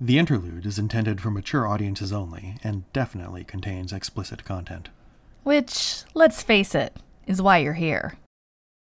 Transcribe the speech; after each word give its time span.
The 0.00 0.18
interlude 0.18 0.64
is 0.64 0.78
intended 0.78 1.20
for 1.20 1.30
mature 1.30 1.66
audiences 1.66 2.12
only 2.12 2.56
and 2.62 2.90
definitely 2.92 3.44
contains 3.44 3.92
explicit 3.92 4.44
content. 4.44 4.90
Which, 5.42 6.02
let's 6.14 6.42
face 6.42 6.74
it, 6.74 6.96
is 7.26 7.42
why 7.42 7.58
you're 7.58 7.72
here. 7.74 8.14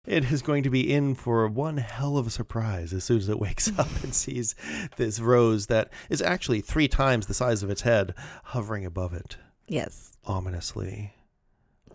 It 0.05 0.31
is 0.31 0.41
going 0.41 0.63
to 0.63 0.69
be 0.69 0.91
in 0.91 1.15
for 1.15 1.47
one 1.47 1.77
hell 1.77 2.17
of 2.17 2.27
a 2.27 2.31
surprise 2.31 2.93
as 2.93 3.03
soon 3.03 3.17
as 3.17 3.29
it 3.29 3.39
wakes 3.39 3.71
up 3.79 3.89
and 4.03 4.13
sees 4.13 4.55
this 4.97 5.19
rose 5.19 5.67
that 5.67 5.89
is 6.09 6.21
actually 6.21 6.61
three 6.61 6.87
times 6.87 7.25
the 7.27 7.33
size 7.33 7.63
of 7.63 7.69
its 7.69 7.81
head 7.81 8.13
hovering 8.45 8.85
above 8.85 9.13
it, 9.13 9.37
Yes. 9.67 10.15
ominously 10.25 11.13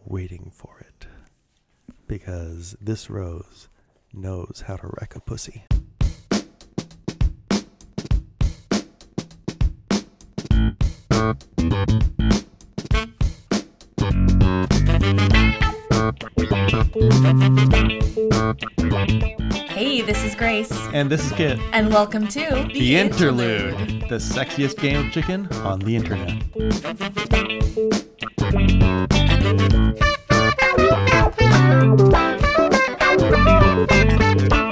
waiting 0.05 0.51
for 0.55 0.79
it. 0.81 1.07
Because 2.07 2.77
this 2.81 3.09
rose 3.09 3.69
knows 4.13 4.65
how 4.67 4.77
to 4.77 4.89
wreck 4.99 5.17
a 5.17 5.21
pussy. 5.21 5.65
Hey, 19.71 20.03
this 20.03 20.23
is 20.23 20.35
Grace, 20.35 20.71
And 20.93 21.09
this 21.09 21.25
is 21.25 21.33
Kit. 21.33 21.59
and 21.73 21.91
welcome 21.91 22.29
to 22.29 22.69
The 22.75 22.97
Interlude, 22.97 24.03
the 24.11 24.17
sexiest 24.17 24.79
game 24.79 25.07
of 25.07 25.13
chicken 25.13 25.49
on 25.65 25.79
the 25.79 25.97
internet. 25.97 26.43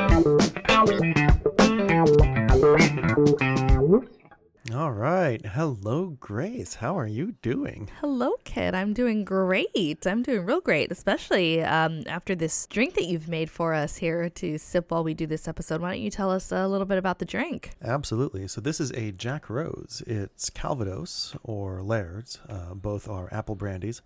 All 4.74 4.92
right. 4.92 5.44
Hello, 5.44 6.16
Grace. 6.18 6.76
How 6.76 6.98
are 6.98 7.06
you 7.06 7.32
doing? 7.42 7.90
Hello, 8.00 8.36
Kit. 8.45 8.74
I'm 8.74 8.95
doing 8.95 9.23
great. 9.23 10.06
I'm 10.06 10.23
doing 10.23 10.46
real 10.46 10.62
great, 10.62 10.90
especially 10.90 11.62
um, 11.62 12.04
after 12.06 12.34
this 12.34 12.66
drink 12.68 12.95
that 12.95 13.04
you've 13.04 13.29
made 13.29 13.51
for 13.51 13.74
us 13.74 13.96
here 13.96 14.30
to 14.30 14.56
sip 14.56 14.90
while 14.90 15.04
we 15.04 15.12
do 15.12 15.26
this 15.26 15.46
episode. 15.46 15.82
Why 15.82 15.90
don't 15.90 16.01
you 16.01 16.10
tell 16.10 16.30
us 16.30 16.52
a 16.52 16.66
little 16.66 16.87
bit 16.87 16.96
about 16.96 17.18
the 17.18 17.26
drink? 17.26 17.73
Absolutely. 17.82 18.48
So 18.48 18.62
this 18.62 18.80
is 18.80 18.92
a 18.92 19.12
Jack 19.12 19.51
Rose. 19.51 20.02
It's 20.06 20.48
Calvados 20.48 21.36
or 21.42 21.82
Laird's. 21.82 22.40
Uh, 22.48 22.73
both 22.73 23.09
are 23.09 23.29
apple 23.30 23.57
brandies 23.57 24.01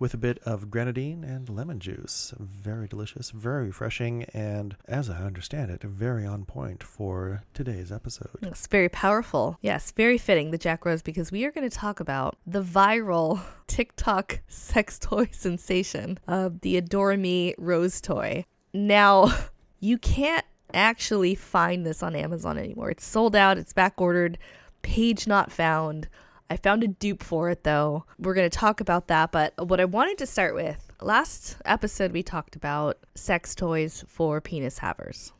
with 0.00 0.14
a 0.14 0.16
bit 0.16 0.38
of 0.44 0.70
grenadine 0.70 1.22
and 1.22 1.48
lemon 1.48 1.78
juice. 1.78 2.34
Very 2.38 2.88
delicious, 2.88 3.30
very 3.30 3.66
refreshing, 3.66 4.24
and 4.32 4.74
as 4.88 5.10
I 5.10 5.18
understand 5.18 5.70
it, 5.70 5.82
very 5.82 6.26
on 6.26 6.46
point 6.46 6.82
for 6.82 7.44
today's 7.52 7.92
episode. 7.92 8.30
It's 8.42 8.66
very 8.66 8.88
powerful. 8.88 9.58
Yes, 9.60 9.92
very 9.92 10.16
fitting, 10.16 10.50
the 10.50 10.58
Jack 10.58 10.86
Rose, 10.86 11.02
because 11.02 11.30
we 11.30 11.44
are 11.44 11.52
going 11.52 11.68
to 11.68 11.76
talk 11.76 12.00
about 12.00 12.38
the 12.46 12.62
viral 12.62 13.40
TikTok 13.66 14.40
sex 14.48 14.98
toy 14.98 15.28
sensation 15.32 16.18
of 16.26 16.62
the 16.62 16.78
Adore 16.78 17.18
Me 17.18 17.54
Rose 17.58 18.00
toy. 18.00 18.46
Now, 18.72 19.30
you 19.80 19.98
can't 19.98 20.46
actually 20.72 21.34
find 21.34 21.84
this 21.84 22.02
on 22.02 22.16
Amazon 22.16 22.56
anymore. 22.56 22.90
It's 22.90 23.04
sold 23.04 23.36
out, 23.36 23.58
it's 23.58 23.74
back 23.74 24.00
ordered, 24.00 24.38
page 24.80 25.26
not 25.26 25.52
found. 25.52 26.08
I 26.50 26.56
found 26.56 26.82
a 26.82 26.88
dupe 26.88 27.22
for 27.22 27.48
it 27.50 27.62
though. 27.62 28.04
We're 28.18 28.34
going 28.34 28.50
to 28.50 28.58
talk 28.58 28.80
about 28.80 29.06
that, 29.06 29.30
but 29.30 29.54
what 29.68 29.80
I 29.80 29.84
wanted 29.84 30.18
to 30.18 30.26
start 30.26 30.54
with 30.54 30.90
last 31.00 31.56
episode, 31.64 32.12
we 32.12 32.22
talked 32.24 32.56
about 32.56 32.98
sex 33.14 33.54
toys 33.54 34.04
for 34.08 34.40
penis 34.40 34.78
havers. 34.78 35.32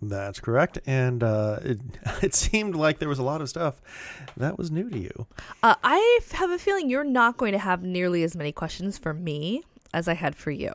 That's 0.00 0.38
correct, 0.38 0.78
and 0.86 1.24
uh, 1.24 1.58
it, 1.64 1.80
it 2.22 2.34
seemed 2.34 2.76
like 2.76 2.98
there 3.00 3.08
was 3.08 3.18
a 3.18 3.24
lot 3.24 3.40
of 3.40 3.48
stuff 3.48 3.80
that 4.36 4.56
was 4.56 4.70
new 4.70 4.88
to 4.90 4.98
you. 4.98 5.26
Uh, 5.62 5.74
I 5.82 6.20
have 6.34 6.50
a 6.50 6.58
feeling 6.58 6.88
you're 6.88 7.02
not 7.02 7.36
going 7.36 7.52
to 7.52 7.58
have 7.58 7.82
nearly 7.82 8.22
as 8.22 8.36
many 8.36 8.52
questions 8.52 8.96
for 8.96 9.12
me 9.12 9.64
as 9.92 10.06
I 10.06 10.14
had 10.14 10.36
for 10.36 10.50
you, 10.52 10.72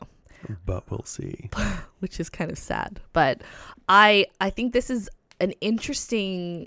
But 0.66 0.90
we'll 0.90 1.04
see. 1.04 1.48
which 2.00 2.20
is 2.20 2.28
kind 2.28 2.50
of 2.50 2.58
sad. 2.58 3.00
But 3.12 3.40
I 3.88 4.26
I 4.40 4.50
think 4.50 4.72
this 4.72 4.90
is 4.90 5.08
an 5.40 5.52
interesting 5.60 6.66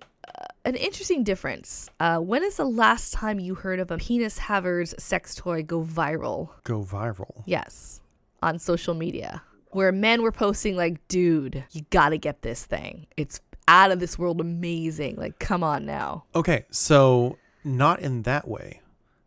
an 0.68 0.76
interesting 0.76 1.24
difference. 1.24 1.90
Uh, 2.02 2.18
when 2.18 2.44
is 2.44 2.58
the 2.58 2.66
last 2.66 3.14
time 3.14 3.40
you 3.40 3.56
heard 3.56 3.80
of 3.80 3.90
a 3.90 3.98
penis 3.98 4.38
haver's 4.38 4.94
sex 5.00 5.34
toy 5.34 5.64
go 5.64 5.82
viral? 5.82 6.50
Go 6.66 6.84
viral. 6.84 7.44
Yes, 7.46 8.02
on 8.44 8.60
social 8.60 8.94
media, 8.94 9.42
where 9.72 9.94
men 9.94 10.22
were 10.22 10.34
posting 10.34 10.76
like, 10.76 11.08
"Dude, 11.08 11.64
you 11.72 11.84
got 11.90 12.10
to 12.10 12.18
get 12.18 12.42
this 12.42 12.66
thing. 12.66 13.08
It's 13.16 13.40
out 13.70 13.92
of 13.92 14.00
this 14.00 14.20
world 14.20 14.42
amazing. 14.42 15.16
Like, 15.16 15.40
come 15.40 15.64
on 15.64 15.86
now." 15.86 16.26
Okay, 16.36 16.66
so 16.70 17.38
not 17.64 18.02
in 18.02 18.24
that 18.24 18.46
way. 18.46 18.82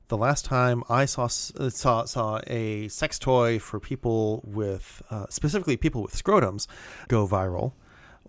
The 0.08 0.18
last 0.18 0.44
time 0.44 0.82
I 0.90 1.06
saw 1.06 1.24
uh, 1.24 1.70
saw 1.70 2.04
saw 2.04 2.40
a 2.48 2.88
sex 2.88 3.18
toy 3.18 3.58
for 3.58 3.80
people 3.80 4.42
with 4.44 5.00
uh, 5.10 5.24
specifically 5.30 5.78
people 5.78 6.02
with 6.02 6.14
scrotums 6.14 6.66
go 7.08 7.26
viral 7.26 7.72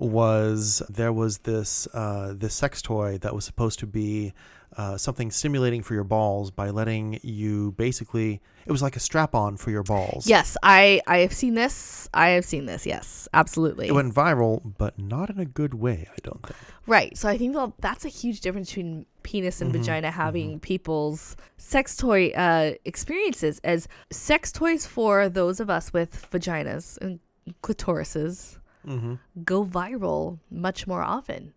was 0.01 0.81
there 0.89 1.13
was 1.13 1.39
this 1.39 1.87
uh, 1.93 2.33
this 2.35 2.55
sex 2.55 2.81
toy 2.81 3.17
that 3.19 3.35
was 3.35 3.45
supposed 3.45 3.79
to 3.79 3.87
be 3.87 4.33
uh, 4.77 4.97
something 4.97 5.29
stimulating 5.29 5.83
for 5.83 5.93
your 5.93 6.03
balls 6.03 6.49
by 6.49 6.69
letting 6.69 7.19
you 7.23 7.73
basically 7.73 8.41
it 8.65 8.71
was 8.71 8.81
like 8.81 8.95
a 8.95 8.99
strap 8.99 9.35
on 9.35 9.57
for 9.57 9.69
your 9.69 9.83
balls. 9.83 10.27
Yes, 10.27 10.57
I 10.63 11.01
I 11.05 11.19
have 11.19 11.33
seen 11.33 11.53
this. 11.53 12.09
I 12.13 12.29
have 12.29 12.45
seen 12.45 12.65
this. 12.65 12.85
Yes, 12.85 13.27
absolutely. 13.33 13.87
It 13.87 13.93
went 13.93 14.13
viral, 14.13 14.73
but 14.77 14.97
not 14.97 15.29
in 15.29 15.39
a 15.39 15.45
good 15.45 15.75
way, 15.75 16.07
I 16.11 16.17
don't 16.23 16.41
think. 16.43 16.57
right. 16.87 17.15
So 17.17 17.29
I 17.29 17.37
think 17.37 17.55
well, 17.55 17.75
that's 17.79 18.05
a 18.05 18.09
huge 18.09 18.41
difference 18.41 18.69
between 18.69 19.05
penis 19.23 19.61
and 19.61 19.71
vagina 19.71 20.09
having 20.09 20.59
people's 20.59 21.35
sex 21.57 21.95
toy 21.95 22.29
uh, 22.29 22.73
experiences 22.85 23.59
as 23.63 23.87
sex 24.09 24.51
toys 24.51 24.85
for 24.87 25.29
those 25.29 25.59
of 25.59 25.69
us 25.69 25.93
with 25.93 26.27
vaginas 26.31 26.97
and 27.01 27.19
clitorises 27.61 28.57
Mm-hmm. 28.87 29.15
go 29.43 29.65
viral 29.65 30.39
much 30.49 30.87
more 30.87 31.01
often. 31.01 31.53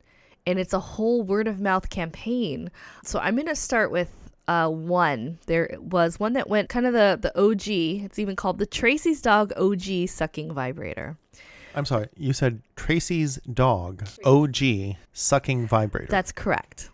And 0.46 0.58
it's 0.58 0.74
a 0.74 0.80
whole 0.80 1.22
word 1.22 1.48
of 1.48 1.60
mouth 1.60 1.88
campaign. 1.88 2.70
So 3.02 3.18
I'm 3.18 3.34
going 3.34 3.48
to 3.48 3.56
start 3.56 3.90
with 3.90 4.10
uh, 4.46 4.68
one. 4.68 5.38
There 5.46 5.76
was 5.80 6.20
one 6.20 6.34
that 6.34 6.50
went 6.50 6.68
kind 6.68 6.86
of 6.86 6.92
the, 6.92 7.18
the 7.20 7.38
OG. 7.40 7.68
It's 8.04 8.18
even 8.18 8.36
called 8.36 8.58
the 8.58 8.66
Tracy's 8.66 9.22
Dog 9.22 9.52
OG 9.56 10.08
sucking 10.08 10.52
vibrator. 10.52 11.16
I'm 11.74 11.84
sorry, 11.84 12.08
you 12.16 12.32
said 12.32 12.62
Tracy's 12.76 13.36
dog 13.52 14.06
OG 14.24 14.96
sucking 15.12 15.66
vibrator. 15.66 16.06
That's 16.08 16.30
correct. 16.30 16.90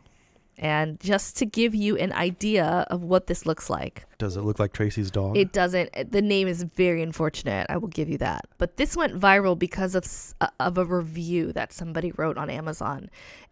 And 0.63 1.01
just 1.01 1.39
to 1.39 1.47
give 1.47 1.75
you 1.75 1.97
an 1.97 2.13
idea 2.13 2.87
of 2.91 3.03
what 3.03 3.29
this 3.29 3.47
looks 3.47 3.71
like, 3.71 4.05
Does 4.19 4.37
it 4.37 4.43
look 4.43 4.59
like 4.59 4.75
Tracy's 4.75 5.11
dog? 5.11 5.35
it 5.35 5.55
doesn't. 5.55 5.91
The 6.13 6.21
name 6.21 6.47
is 6.49 6.63
very 6.65 7.03
unfortunate. 7.03 7.67
I 7.71 7.79
will 7.79 7.89
give 7.89 8.11
you 8.11 8.19
that. 8.19 8.45
But 8.59 8.77
this 8.77 8.95
went 8.95 9.19
viral 9.19 9.59
because 9.59 9.95
of 9.95 10.05
uh, 10.43 10.49
of 10.61 10.77
a 10.77 10.85
review 10.85 11.53
that 11.55 11.73
somebody 11.73 12.13
wrote 12.13 12.37
on 12.37 12.51
Amazon, 12.51 13.09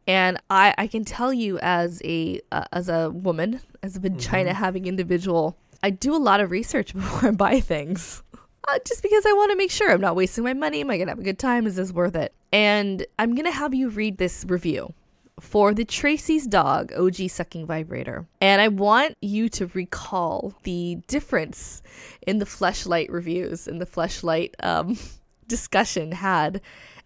and 0.06 0.38
I 0.50 0.74
I 0.76 0.86
can 0.86 1.02
tell 1.06 1.32
you 1.32 1.58
as 1.60 2.02
a 2.04 2.40
uh, 2.52 2.64
as 2.72 2.90
a 2.90 3.08
woman 3.10 3.60
as 3.82 3.96
a 3.96 4.00
vagina 4.00 4.52
having 4.52 4.84
individual, 4.84 5.56
I 5.82 5.88
do 5.88 6.14
a 6.14 6.20
lot 6.20 6.40
of 6.40 6.50
research 6.50 6.92
before 7.00 7.30
I 7.30 7.32
buy 7.32 7.60
things. 7.60 8.22
Uh, 8.68 8.78
just 8.84 9.02
because 9.02 9.24
I 9.24 9.32
want 9.32 9.50
to 9.50 9.56
make 9.56 9.70
sure 9.70 9.90
I'm 9.90 10.02
not 10.02 10.14
wasting 10.14 10.44
my 10.44 10.52
money. 10.52 10.82
Am 10.82 10.90
I 10.90 10.98
gonna 10.98 11.12
have 11.12 11.18
a 11.18 11.22
good 11.22 11.38
time? 11.38 11.66
Is 11.66 11.76
this 11.76 11.90
worth 11.90 12.16
it? 12.16 12.34
And 12.52 13.06
I'm 13.18 13.34
gonna 13.34 13.50
have 13.50 13.72
you 13.72 13.88
read 13.88 14.18
this 14.18 14.44
review 14.46 14.92
for 15.40 15.74
the 15.74 15.84
Tracy's 15.84 16.46
Dog 16.46 16.92
OG 16.92 17.30
sucking 17.30 17.66
vibrator. 17.66 18.26
And 18.40 18.60
I 18.60 18.68
want 18.68 19.16
you 19.20 19.48
to 19.50 19.66
recall 19.68 20.54
the 20.62 20.98
difference 21.06 21.82
in 22.26 22.38
the 22.38 22.44
fleshlight 22.44 23.10
reviews 23.10 23.68
and 23.68 23.80
the 23.80 23.86
fleshlight 23.86 24.52
um, 24.62 24.98
discussion 25.48 26.12
had. 26.12 26.60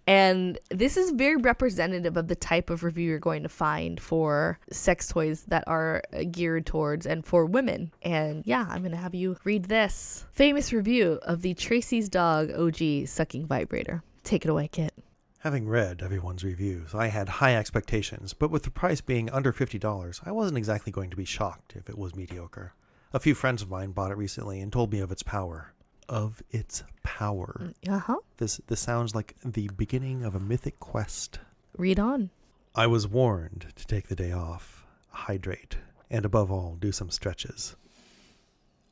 And 0.06 0.58
this 0.68 0.96
is 0.96 1.12
very 1.12 1.36
representative 1.36 2.16
of 2.16 2.26
the 2.26 2.34
type 2.34 2.70
of 2.70 2.82
review 2.82 3.08
you're 3.08 3.18
going 3.20 3.44
to 3.44 3.48
find 3.48 4.00
for 4.00 4.58
sex 4.70 5.06
toys 5.06 5.44
that 5.44 5.64
are 5.68 6.02
uh, 6.12 6.24
geared 6.30 6.66
towards 6.66 7.06
and 7.06 7.24
for 7.24 7.46
women. 7.46 7.92
And 8.02 8.42
yeah, 8.44 8.66
I'm 8.68 8.80
going 8.80 8.92
to 8.92 8.96
have 8.96 9.14
you 9.14 9.36
read 9.44 9.66
this 9.66 10.24
famous 10.32 10.72
review 10.72 11.20
of 11.22 11.42
the 11.42 11.54
Tracy's 11.54 12.08
Dog 12.08 12.50
OG 12.50 13.06
sucking 13.06 13.46
vibrator. 13.46 14.02
Take 14.24 14.44
it 14.44 14.50
away, 14.50 14.68
Kit. 14.68 14.92
Having 15.42 15.68
read 15.68 16.02
everyone's 16.02 16.44
reviews, 16.44 16.94
I 16.94 17.08
had 17.08 17.28
high 17.28 17.56
expectations, 17.56 18.32
but 18.32 18.52
with 18.52 18.62
the 18.62 18.70
price 18.70 19.00
being 19.00 19.28
under 19.30 19.52
$50, 19.52 20.20
I 20.24 20.30
wasn't 20.30 20.56
exactly 20.56 20.92
going 20.92 21.10
to 21.10 21.16
be 21.16 21.24
shocked 21.24 21.74
if 21.74 21.90
it 21.90 21.98
was 21.98 22.14
mediocre. 22.14 22.74
A 23.12 23.18
few 23.18 23.34
friends 23.34 23.60
of 23.60 23.68
mine 23.68 23.90
bought 23.90 24.12
it 24.12 24.16
recently 24.16 24.60
and 24.60 24.72
told 24.72 24.92
me 24.92 25.00
of 25.00 25.10
its 25.10 25.24
power. 25.24 25.72
Of 26.08 26.44
its 26.52 26.84
power. 27.02 27.72
Uh 27.88 27.98
huh. 27.98 28.18
This 28.36 28.60
this 28.68 28.78
sounds 28.78 29.16
like 29.16 29.34
the 29.44 29.68
beginning 29.76 30.22
of 30.22 30.36
a 30.36 30.40
mythic 30.40 30.78
quest. 30.78 31.40
Read 31.76 31.98
on. 31.98 32.30
I 32.76 32.86
was 32.86 33.08
warned 33.08 33.66
to 33.74 33.84
take 33.84 34.06
the 34.06 34.14
day 34.14 34.30
off, 34.30 34.86
hydrate, 35.08 35.76
and 36.08 36.24
above 36.24 36.52
all, 36.52 36.76
do 36.78 36.92
some 36.92 37.10
stretches. 37.10 37.74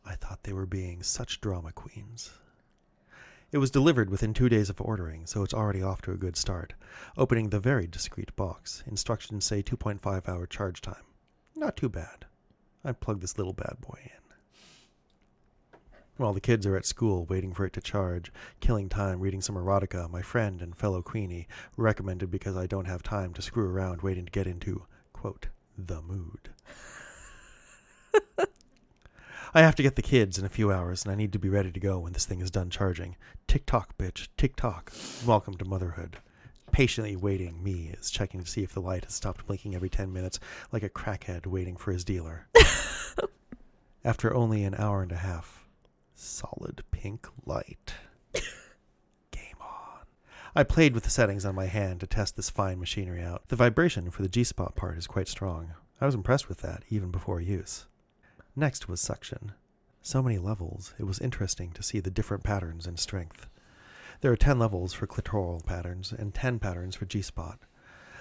I 0.05 0.17
thought 0.17 0.43
they 0.43 0.52
were 0.52 0.67
being 0.67 1.05
such 1.05 1.41
drama 1.41 1.70
queens. 1.70 2.32
It 3.52 3.58
was 3.58 3.73
delivered 3.73 4.11
within 4.11 4.32
two 4.32 4.49
days 4.49 4.70
of 4.70 4.81
ordering, 4.81 5.26
so 5.26 5.43
it's 5.43 5.55
already 5.55 5.82
off 5.82 6.00
to 6.02 6.12
a 6.12 6.17
good 6.17 6.37
start. 6.37 6.75
Opening 7.17 7.50
the 7.50 7.58
very 7.58 7.88
discreet 7.88 8.35
box, 8.37 8.85
instructions 8.87 9.44
say 9.44 9.61
2.5 9.61 10.29
hour 10.29 10.47
charge 10.47 10.81
time. 10.81 11.02
Not 11.56 11.76
too 11.76 11.88
bad. 11.88 12.26
I 12.85 12.93
plug 12.93 13.20
this 13.20 13.38
little 13.38 13.52
bad 13.52 13.79
boy 13.81 13.99
in. 14.05 14.11
While 16.17 16.32
the 16.32 16.41
kids 16.41 16.64
are 16.64 16.76
at 16.76 16.87
school 16.87 17.25
waiting 17.25 17.52
for 17.52 17.64
it 17.64 17.73
to 17.73 17.81
charge, 17.81 18.32
killing 18.61 18.88
time 18.88 19.19
reading 19.19 19.41
some 19.41 19.56
erotica 19.56 20.08
my 20.08 20.23
friend 20.23 20.62
and 20.62 20.76
fellow 20.76 21.02
Queenie 21.02 21.49
recommended 21.76 22.31
because 22.31 22.56
I 22.56 22.67
don't 22.67 22.85
have 22.85 23.02
time 23.02 23.35
to 23.35 23.43
screw 23.43 23.69
around 23.69 24.02
waiting 24.02 24.26
to 24.26 24.31
get 24.31 24.47
into, 24.47 24.85
quote, 25.12 25.49
the 25.76 26.00
mood. 26.02 26.50
I 29.52 29.62
have 29.62 29.75
to 29.76 29.82
get 29.82 29.97
the 29.97 30.02
kids 30.02 30.38
in 30.38 30.44
a 30.44 30.49
few 30.49 30.70
hours, 30.70 31.02
and 31.02 31.11
I 31.11 31.17
need 31.17 31.32
to 31.32 31.38
be 31.41 31.49
ready 31.49 31.73
to 31.73 31.81
go 31.81 31.99
when 31.99 32.12
this 32.12 32.25
thing 32.25 32.41
is 32.41 32.52
done 32.52 32.70
charging. 32.70 33.17
Tick 33.49 33.67
tock, 33.67 33.99
bitch. 33.99 34.29
Tick 34.37 34.55
tock. 34.55 34.93
Welcome 35.26 35.56
to 35.56 35.64
motherhood. 35.64 36.19
Patiently 36.70 37.17
waiting, 37.17 37.61
me 37.61 37.93
is 37.99 38.12
checking 38.12 38.41
to 38.41 38.47
see 38.49 38.62
if 38.62 38.73
the 38.73 38.81
light 38.81 39.05
has 39.06 39.14
stopped 39.14 39.44
blinking 39.49 39.75
every 39.75 39.88
10 39.88 40.12
minutes, 40.12 40.38
like 40.70 40.85
a 40.85 40.88
crackhead 40.88 41.47
waiting 41.49 41.76
for 41.76 41.91
his 41.91 42.05
dealer. 42.05 42.47
After 44.05 44.32
only 44.32 44.62
an 44.62 44.76
hour 44.76 45.02
and 45.02 45.11
a 45.11 45.17
half, 45.17 45.67
solid 46.14 46.85
pink 46.93 47.26
light. 47.44 47.94
Game 49.32 49.56
on. 49.61 50.06
I 50.55 50.62
played 50.62 50.94
with 50.94 51.02
the 51.02 51.11
settings 51.11 51.44
on 51.44 51.56
my 51.56 51.67
hand 51.67 51.99
to 52.00 52.06
test 52.06 52.37
this 52.37 52.50
fine 52.50 52.79
machinery 52.79 53.20
out. 53.25 53.49
The 53.49 53.56
vibration 53.56 54.12
for 54.12 54.23
the 54.23 54.29
G 54.29 54.44
spot 54.44 54.76
part 54.76 54.97
is 54.97 55.08
quite 55.08 55.26
strong. 55.26 55.75
I 56.00 56.06
was 56.06 56.14
impressed 56.14 56.49
with 56.49 56.58
that, 56.58 56.85
even 56.88 57.11
before 57.11 57.41
use. 57.41 57.87
Next 58.61 58.89
was 58.91 59.01
suction. 59.01 59.53
So 60.03 60.23
many 60.23 60.37
levels, 60.37 60.93
it 60.99 61.05
was 61.05 61.19
interesting 61.19 61.73
to 61.73 61.83
see 61.83 61.99
the 61.99 62.11
different 62.11 62.45
patterns 62.45 62.87
and 62.87 62.99
strength. 62.99 63.47
There 64.21 64.31
are 64.31 64.37
10 64.37 64.59
levels 64.59 64.93
for 64.93 65.07
clitoral 65.07 65.65
patterns 65.65 66.12
and 66.12 66.35
10 66.35 66.59
patterns 66.59 66.95
for 66.95 67.07
G 67.07 67.23
spot. 67.23 67.59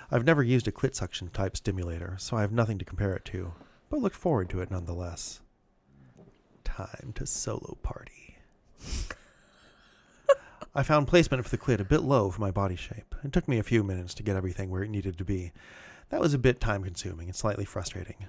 I've 0.10 0.24
never 0.24 0.42
used 0.42 0.66
a 0.66 0.72
clit 0.72 0.96
suction 0.96 1.28
type 1.28 1.58
stimulator, 1.58 2.16
so 2.20 2.38
I 2.38 2.42
have 2.42 2.54
nothing 2.54 2.78
to 2.78 2.86
compare 2.86 3.14
it 3.18 3.26
to, 3.26 3.52
but 3.90 4.00
looked 4.00 4.16
forward 4.16 4.50
to 4.52 4.62
it 4.62 4.72
nonetheless. 4.72 5.42
Time 6.64 7.12
to 7.16 7.26
solo 7.26 7.78
party. 7.84 8.38
I 10.74 10.84
found 10.84 11.10
placement 11.10 11.44
for 11.44 11.50
the 11.50 11.58
clit 11.58 11.82
a 11.82 11.84
bit 11.84 12.04
low 12.04 12.32
for 12.32 12.40
my 12.40 12.52
body 12.52 12.78
shape. 12.78 13.14
It 13.26 13.34
took 13.34 13.50
me 13.50 13.60
a 13.60 13.64
few 13.64 13.84
minutes 13.84 14.14
to 14.14 14.24
get 14.24 14.38
everything 14.38 14.70
where 14.70 14.84
it 14.84 14.90
needed 14.90 15.18
to 15.18 15.26
be. 15.26 15.52
That 16.12 16.22
was 16.22 16.34
a 16.34 16.38
bit 16.40 16.62
time 16.62 16.86
consuming 16.86 17.28
and 17.28 17.36
slightly 17.36 17.66
frustrating. 17.66 18.28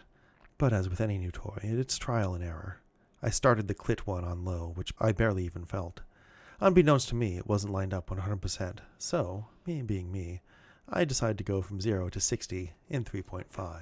But 0.60 0.74
as 0.74 0.90
with 0.90 1.00
any 1.00 1.16
new 1.16 1.30
toy, 1.30 1.58
it's 1.62 1.96
trial 1.96 2.34
and 2.34 2.44
error. 2.44 2.80
I 3.22 3.30
started 3.30 3.66
the 3.66 3.74
clit 3.74 4.00
one 4.00 4.26
on 4.26 4.44
low, 4.44 4.72
which 4.74 4.92
I 5.00 5.10
barely 5.10 5.46
even 5.46 5.64
felt. 5.64 6.02
Unbeknownst 6.60 7.08
to 7.08 7.14
me, 7.14 7.38
it 7.38 7.46
wasn't 7.46 7.72
lined 7.72 7.94
up 7.94 8.10
100%, 8.10 8.76
so, 8.98 9.46
me 9.64 9.80
being 9.80 10.12
me, 10.12 10.42
I 10.86 11.06
decided 11.06 11.38
to 11.38 11.44
go 11.44 11.62
from 11.62 11.80
0 11.80 12.10
to 12.10 12.20
60 12.20 12.74
in 12.90 13.04
3.5. 13.06 13.80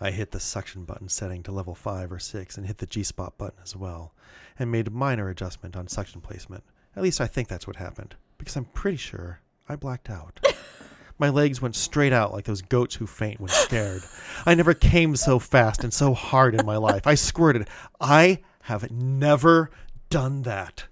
I 0.00 0.10
hit 0.12 0.30
the 0.30 0.38
suction 0.38 0.84
button 0.84 1.08
setting 1.08 1.42
to 1.42 1.50
level 1.50 1.74
5 1.74 2.12
or 2.12 2.20
6 2.20 2.56
and 2.56 2.64
hit 2.64 2.78
the 2.78 2.86
G 2.86 3.02
spot 3.02 3.36
button 3.36 3.58
as 3.64 3.74
well, 3.74 4.14
and 4.56 4.70
made 4.70 4.86
a 4.86 4.92
minor 4.92 5.28
adjustment 5.30 5.74
on 5.74 5.88
suction 5.88 6.20
placement. 6.20 6.62
At 6.94 7.02
least 7.02 7.20
I 7.20 7.26
think 7.26 7.48
that's 7.48 7.66
what 7.66 7.74
happened, 7.74 8.14
because 8.38 8.54
I'm 8.54 8.66
pretty 8.66 8.98
sure 8.98 9.40
I 9.68 9.74
blacked 9.74 10.08
out. 10.08 10.38
My 11.18 11.28
legs 11.28 11.62
went 11.62 11.76
straight 11.76 12.12
out 12.12 12.32
like 12.32 12.44
those 12.44 12.62
goats 12.62 12.96
who 12.96 13.06
faint 13.06 13.40
when 13.40 13.48
scared. 13.48 14.02
I 14.44 14.54
never 14.54 14.74
came 14.74 15.14
so 15.14 15.38
fast 15.38 15.84
and 15.84 15.92
so 15.92 16.12
hard 16.12 16.54
in 16.54 16.66
my 16.66 16.76
life. 16.76 17.06
I 17.06 17.14
squirted. 17.14 17.68
I 18.00 18.40
have 18.62 18.90
never 18.90 19.70
done 20.10 20.42
that. 20.42 20.84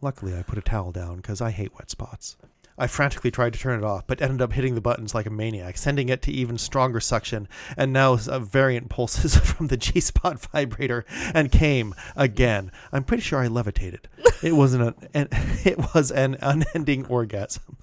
Luckily, 0.00 0.36
I 0.36 0.42
put 0.42 0.58
a 0.58 0.62
towel 0.62 0.92
down 0.92 1.16
because 1.16 1.40
I 1.40 1.50
hate 1.50 1.74
wet 1.74 1.90
spots. 1.90 2.36
I 2.78 2.86
frantically 2.86 3.30
tried 3.30 3.52
to 3.52 3.58
turn 3.58 3.78
it 3.78 3.84
off, 3.84 4.06
but 4.06 4.22
ended 4.22 4.40
up 4.40 4.52
hitting 4.52 4.74
the 4.74 4.80
buttons 4.80 5.14
like 5.14 5.26
a 5.26 5.30
maniac, 5.30 5.76
sending 5.76 6.08
it 6.08 6.22
to 6.22 6.32
even 6.32 6.56
stronger 6.56 6.98
suction, 6.98 7.46
and 7.76 7.92
now 7.92 8.16
variant 8.16 8.88
pulses 8.88 9.36
from 9.44 9.66
the 9.66 9.76
G 9.76 10.00
spot 10.00 10.40
vibrator, 10.40 11.04
and 11.34 11.52
came 11.52 11.94
again. 12.16 12.72
I'm 12.90 13.04
pretty 13.04 13.22
sure 13.22 13.38
I 13.38 13.48
levitated. 13.48 14.08
It 14.42 14.52
wasn't 14.52 14.96
an, 14.96 15.08
an 15.12 15.28
it 15.64 15.94
was 15.94 16.10
an 16.10 16.38
unending 16.40 17.04
orgasm. 17.06 17.76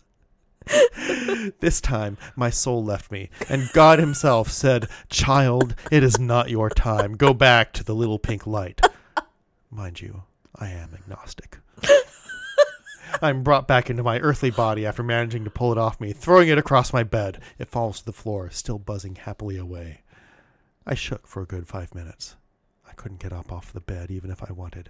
This 1.60 1.82
time, 1.82 2.18
my 2.36 2.50
soul 2.50 2.84
left 2.84 3.12
me, 3.12 3.30
and 3.50 3.70
God 3.74 4.00
Himself 4.00 4.50
said, 4.52 4.88
Child, 5.10 5.76
it 5.92 6.04
is 6.04 6.20
not 6.20 6.50
your 6.50 6.70
time. 6.70 7.16
Go 7.16 7.34
back 7.34 7.74
to 7.74 7.84
the 7.84 7.96
little 7.96 8.20
pink 8.20 8.46
light. 8.46 8.82
Mind 9.70 10.02
you, 10.02 10.24
I 10.56 10.70
am 10.70 10.90
agnostic. 10.94 11.60
I'm 13.22 13.44
brought 13.44 13.68
back 13.68 13.90
into 13.90 14.04
my 14.04 14.20
earthly 14.20 14.52
body 14.52 14.86
after 14.86 15.02
managing 15.04 15.44
to 15.46 15.50
pull 15.50 15.72
it 15.72 15.78
off 15.78 16.00
me, 16.00 16.14
throwing 16.14 16.50
it 16.50 16.58
across 16.58 16.94
my 16.94 17.04
bed. 17.04 17.40
It 17.58 17.70
falls 17.70 18.00
to 18.00 18.06
the 18.06 18.14
floor, 18.14 18.50
still 18.52 18.78
buzzing 18.78 19.16
happily 19.16 19.58
away. 19.58 20.02
I 20.86 20.94
shook 20.94 21.28
for 21.28 21.42
a 21.42 21.48
good 21.48 21.68
five 21.68 21.96
minutes. 21.96 22.36
I 22.88 22.94
couldn't 22.94 23.20
get 23.20 23.34
up 23.34 23.52
off 23.52 23.74
the 23.74 23.82
bed 23.82 24.12
even 24.12 24.32
if 24.32 24.44
I 24.44 24.54
wanted. 24.54 24.90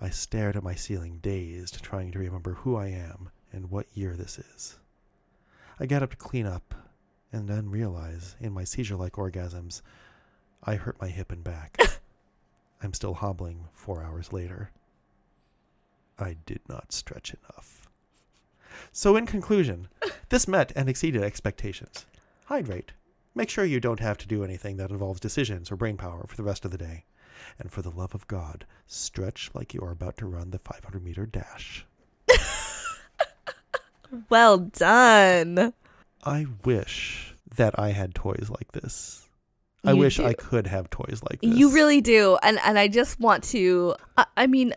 I 0.00 0.10
stared 0.10 0.56
at 0.56 0.62
my 0.62 0.74
ceiling, 0.74 1.18
dazed, 1.20 1.82
trying 1.82 2.12
to 2.12 2.18
remember 2.18 2.54
who 2.54 2.76
I 2.76 2.88
am 2.88 3.30
and 3.52 3.70
what 3.70 3.86
year 3.94 4.14
this 4.16 4.38
is. 4.38 4.78
I 5.80 5.86
get 5.86 6.02
up 6.02 6.10
to 6.10 6.16
clean 6.16 6.46
up 6.46 6.74
and 7.32 7.48
then 7.48 7.70
realize, 7.70 8.34
in 8.40 8.52
my 8.52 8.64
seizure 8.64 8.96
like 8.96 9.12
orgasms, 9.12 9.82
I 10.64 10.74
hurt 10.74 11.00
my 11.00 11.08
hip 11.08 11.30
and 11.30 11.44
back. 11.44 11.76
I'm 12.82 12.92
still 12.94 13.14
hobbling 13.14 13.68
four 13.72 14.02
hours 14.02 14.32
later. 14.32 14.70
I 16.18 16.36
did 16.46 16.60
not 16.68 16.92
stretch 16.92 17.34
enough. 17.34 17.88
So, 18.92 19.16
in 19.16 19.26
conclusion, 19.26 19.88
this 20.30 20.48
met 20.48 20.72
and 20.74 20.88
exceeded 20.88 21.22
expectations. 21.22 22.06
Hydrate. 22.46 22.92
Make 23.34 23.50
sure 23.50 23.64
you 23.64 23.78
don't 23.78 24.00
have 24.00 24.18
to 24.18 24.26
do 24.28 24.42
anything 24.42 24.78
that 24.78 24.90
involves 24.90 25.20
decisions 25.20 25.70
or 25.70 25.76
brain 25.76 25.96
power 25.96 26.26
for 26.26 26.34
the 26.34 26.42
rest 26.42 26.64
of 26.64 26.72
the 26.72 26.78
day. 26.78 27.04
And 27.58 27.70
for 27.70 27.82
the 27.82 27.90
love 27.90 28.14
of 28.14 28.26
God, 28.26 28.66
stretch 28.86 29.50
like 29.54 29.74
you 29.74 29.80
are 29.82 29.92
about 29.92 30.16
to 30.18 30.26
run 30.26 30.50
the 30.50 30.58
500 30.58 31.04
meter 31.04 31.24
dash. 31.24 31.86
Well 34.28 34.58
done. 34.58 35.72
I 36.24 36.46
wish 36.64 37.34
that 37.56 37.78
I 37.78 37.90
had 37.90 38.14
toys 38.14 38.48
like 38.50 38.72
this. 38.72 39.28
I 39.84 39.92
You 39.92 39.98
wish 39.98 40.16
do. 40.16 40.26
I 40.26 40.32
could 40.34 40.66
have 40.66 40.90
toys 40.90 41.20
like 41.30 41.40
this. 41.40 41.56
You 41.56 41.70
really 41.70 42.00
do. 42.00 42.38
And 42.42 42.58
and 42.64 42.78
I 42.78 42.88
just 42.88 43.20
want 43.20 43.44
to 43.44 43.94
I, 44.16 44.26
I 44.36 44.46
mean 44.46 44.74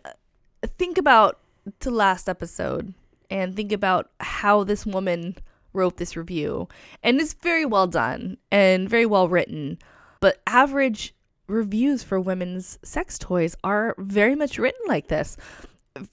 think 0.78 0.98
about 0.98 1.38
the 1.80 1.90
last 1.90 2.28
episode 2.28 2.94
and 3.30 3.56
think 3.56 3.72
about 3.72 4.10
how 4.20 4.64
this 4.64 4.86
woman 4.86 5.36
wrote 5.72 5.96
this 5.96 6.16
review. 6.16 6.68
And 7.02 7.20
it's 7.20 7.32
very 7.32 7.64
well 7.64 7.86
done 7.86 8.36
and 8.50 8.88
very 8.88 9.06
well 9.06 9.28
written. 9.28 9.78
But 10.20 10.40
average 10.46 11.14
reviews 11.46 12.02
for 12.02 12.20
women's 12.20 12.78
sex 12.82 13.18
toys 13.18 13.56
are 13.64 13.94
very 13.98 14.34
much 14.34 14.58
written 14.58 14.80
like 14.86 15.08
this. 15.08 15.36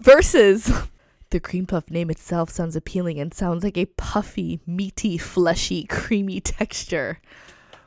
Versus 0.02 0.72
the 1.30 1.40
cream 1.40 1.66
puff 1.66 1.90
name 1.90 2.10
itself 2.10 2.50
sounds 2.50 2.76
appealing 2.76 3.20
and 3.20 3.34
sounds 3.34 3.64
like 3.64 3.78
a 3.78 3.86
puffy, 3.86 4.60
meaty, 4.66 5.18
fleshy, 5.18 5.84
creamy 5.86 6.42
texture. 6.42 7.20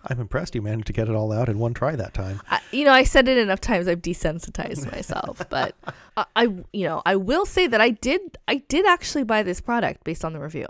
I'm 0.04 0.20
impressed 0.20 0.54
you 0.54 0.62
managed 0.62 0.88
to 0.88 0.92
get 0.92 1.08
it 1.08 1.14
all 1.14 1.32
out 1.32 1.48
in 1.48 1.58
one 1.58 1.74
try 1.74 1.94
that 1.94 2.12
time. 2.12 2.40
I, 2.50 2.60
you 2.72 2.84
know, 2.84 2.92
I 2.92 3.04
said 3.04 3.28
it 3.28 3.38
enough 3.38 3.60
times. 3.60 3.86
I've 3.86 4.02
desensitized 4.02 4.90
myself, 4.90 5.40
but 5.50 5.76
I, 6.16 6.24
I, 6.34 6.42
you 6.72 6.86
know, 6.86 7.02
I 7.06 7.16
will 7.16 7.46
say 7.46 7.68
that 7.68 7.80
I 7.80 7.90
did, 7.90 8.38
I 8.48 8.56
did 8.56 8.84
actually 8.84 9.24
buy 9.24 9.42
this 9.42 9.60
product 9.60 10.02
based 10.02 10.24
on 10.24 10.32
the 10.32 10.40
review. 10.40 10.66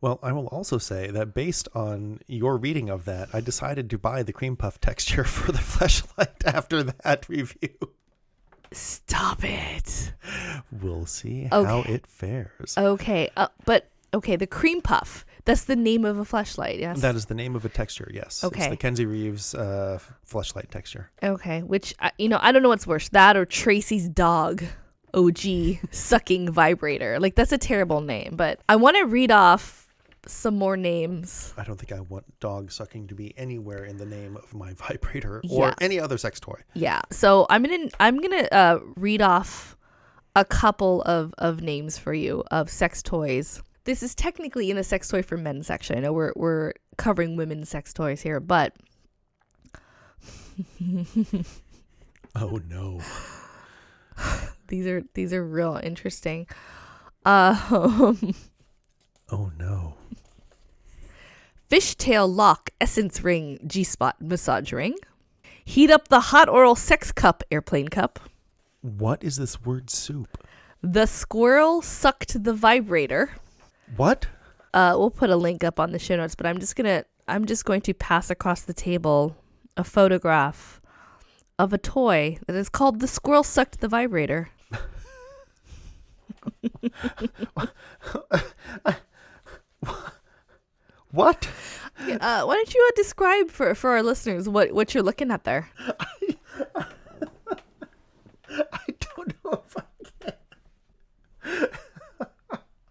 Well, 0.00 0.18
I 0.22 0.32
will 0.32 0.48
also 0.48 0.76
say 0.76 1.10
that 1.12 1.32
based 1.32 1.66
on 1.74 2.20
your 2.26 2.58
reading 2.58 2.90
of 2.90 3.06
that, 3.06 3.30
I 3.32 3.40
decided 3.40 3.88
to 3.88 3.98
buy 3.98 4.22
the 4.22 4.34
cream 4.34 4.54
puff 4.54 4.78
texture 4.82 5.24
for 5.24 5.50
the 5.50 5.58
fleshlight 5.58 6.44
after 6.44 6.82
that 6.82 7.26
review. 7.28 7.70
Stop 8.74 9.44
it. 9.44 10.12
We'll 10.82 11.06
see 11.06 11.44
how 11.44 11.78
Okay. 11.80 11.92
it 11.94 12.06
fares. 12.06 12.74
Okay, 12.76 13.30
uh, 13.36 13.48
but 13.64 13.88
okay, 14.12 14.36
the 14.36 14.46
cream 14.46 14.80
puff. 14.82 15.24
That's 15.46 15.64
the 15.64 15.76
name 15.76 16.06
of 16.06 16.18
a 16.18 16.24
fleshlight. 16.24 16.80
Yes. 16.80 17.00
That 17.02 17.14
is 17.16 17.26
the 17.26 17.34
name 17.34 17.54
of 17.54 17.66
a 17.66 17.68
texture, 17.68 18.10
yes. 18.14 18.42
It's 18.42 18.44
Okay. 18.44 18.70
the 18.70 18.76
Kenzie 18.78 19.04
Reeves 19.04 19.54
uh, 19.54 19.98
fleshlight 20.26 20.70
texture. 20.70 21.10
okay. 21.22 21.62
Which 21.62 21.94
uh, 22.00 22.10
you 22.18 22.28
know, 22.30 22.38
I 22.40 22.50
don't 22.50 22.62
know 22.62 22.70
what's 22.70 22.86
worse, 22.86 23.08
that 23.10 23.36
or 23.36 23.44
Tracy's 23.44 24.08
dog. 24.08 24.64
OG 25.12 25.78
sucking 25.92 26.50
vibrator. 26.50 27.20
Like 27.20 27.36
that's 27.36 27.52
a 27.52 27.58
terrible 27.58 28.00
name, 28.00 28.34
but 28.36 28.58
I 28.68 28.74
want 28.74 28.96
to 28.96 29.04
read 29.04 29.30
off 29.30 29.83
some 30.26 30.56
more 30.56 30.76
names. 30.76 31.52
I 31.56 31.64
don't 31.64 31.76
think 31.78 31.92
I 31.92 32.00
want 32.00 32.24
dog 32.40 32.70
sucking 32.72 33.08
to 33.08 33.14
be 33.14 33.36
anywhere 33.38 33.84
in 33.84 33.96
the 33.96 34.06
name 34.06 34.36
of 34.36 34.52
my 34.54 34.72
vibrator 34.88 35.42
or 35.50 35.68
Yeah. 35.68 35.74
any 35.80 35.98
other 36.00 36.18
sex 36.18 36.40
toy. 36.40 36.60
Yeah. 36.74 37.00
So 37.10 37.46
I'm 37.50 37.62
gonna 37.62 37.88
I'm 38.00 38.18
gonna 38.20 38.48
uh, 38.52 38.78
read 38.96 39.22
off 39.22 39.76
a 40.36 40.44
couple 40.44 41.02
of 41.02 41.32
of 41.38 41.60
names 41.62 41.98
for 41.98 42.12
you 42.14 42.42
of 42.50 42.68
sex 42.70 43.02
toys. 43.02 43.62
This 43.84 44.02
is 44.02 44.14
technically 44.14 44.70
in 44.70 44.76
the 44.76 44.84
sex 44.84 45.08
toy 45.08 45.22
for 45.22 45.36
men 45.36 45.62
section. 45.62 45.96
I 45.96 46.00
know 46.00 46.12
we're 46.12 46.32
we're 46.36 46.72
covering 46.96 47.36
women's 47.36 47.68
sex 47.68 47.92
toys 47.92 48.22
here, 48.22 48.40
but 48.40 48.74
Oh 52.36 52.60
no. 52.68 53.00
these 54.68 54.86
are 54.86 55.02
these 55.14 55.32
are 55.32 55.44
real 55.44 55.78
interesting. 55.82 56.46
Um, 57.26 58.34
Oh 59.30 59.50
no. 59.58 59.94
Fishtail 61.74 62.32
lock 62.32 62.70
essence 62.80 63.24
ring 63.24 63.58
G 63.66 63.82
spot 63.82 64.14
massage 64.20 64.72
ring. 64.72 64.94
Heat 65.64 65.90
up 65.90 66.06
the 66.06 66.20
hot 66.20 66.48
oral 66.48 66.76
sex 66.76 67.10
cup 67.10 67.42
airplane 67.50 67.88
cup. 67.88 68.20
What 68.80 69.24
is 69.24 69.38
this 69.38 69.60
word 69.60 69.90
soup? 69.90 70.46
The 70.82 71.06
squirrel 71.06 71.82
sucked 71.82 72.44
the 72.44 72.54
vibrator. 72.54 73.32
What? 73.96 74.28
Uh, 74.72 74.94
we'll 74.96 75.10
put 75.10 75.30
a 75.30 75.36
link 75.36 75.64
up 75.64 75.80
on 75.80 75.90
the 75.90 75.98
show 75.98 76.14
notes, 76.14 76.36
but 76.36 76.46
I'm 76.46 76.60
just 76.60 76.76
gonna 76.76 77.06
I'm 77.26 77.44
just 77.44 77.64
going 77.64 77.80
to 77.80 77.92
pass 77.92 78.30
across 78.30 78.60
the 78.60 78.72
table 78.72 79.36
a 79.76 79.82
photograph 79.82 80.80
of 81.58 81.72
a 81.72 81.78
toy 81.78 82.38
that 82.46 82.54
is 82.54 82.68
called 82.68 83.00
the 83.00 83.08
squirrel 83.08 83.42
sucked 83.42 83.80
the 83.80 83.88
vibrator. 83.88 84.48
What? 91.14 91.48
Uh, 91.96 92.42
why 92.42 92.54
don't 92.56 92.74
you 92.74 92.84
uh, 92.88 92.92
describe 92.96 93.48
for 93.48 93.72
for 93.76 93.90
our 93.90 94.02
listeners 94.02 94.48
what 94.48 94.72
what 94.72 94.92
you're 94.94 95.02
looking 95.04 95.30
at 95.30 95.44
there? 95.44 95.70
I 98.50 98.86
don't 98.98 99.32
know 99.44 99.62
if 99.64 99.76
I 99.76 99.82
can. 101.46 101.68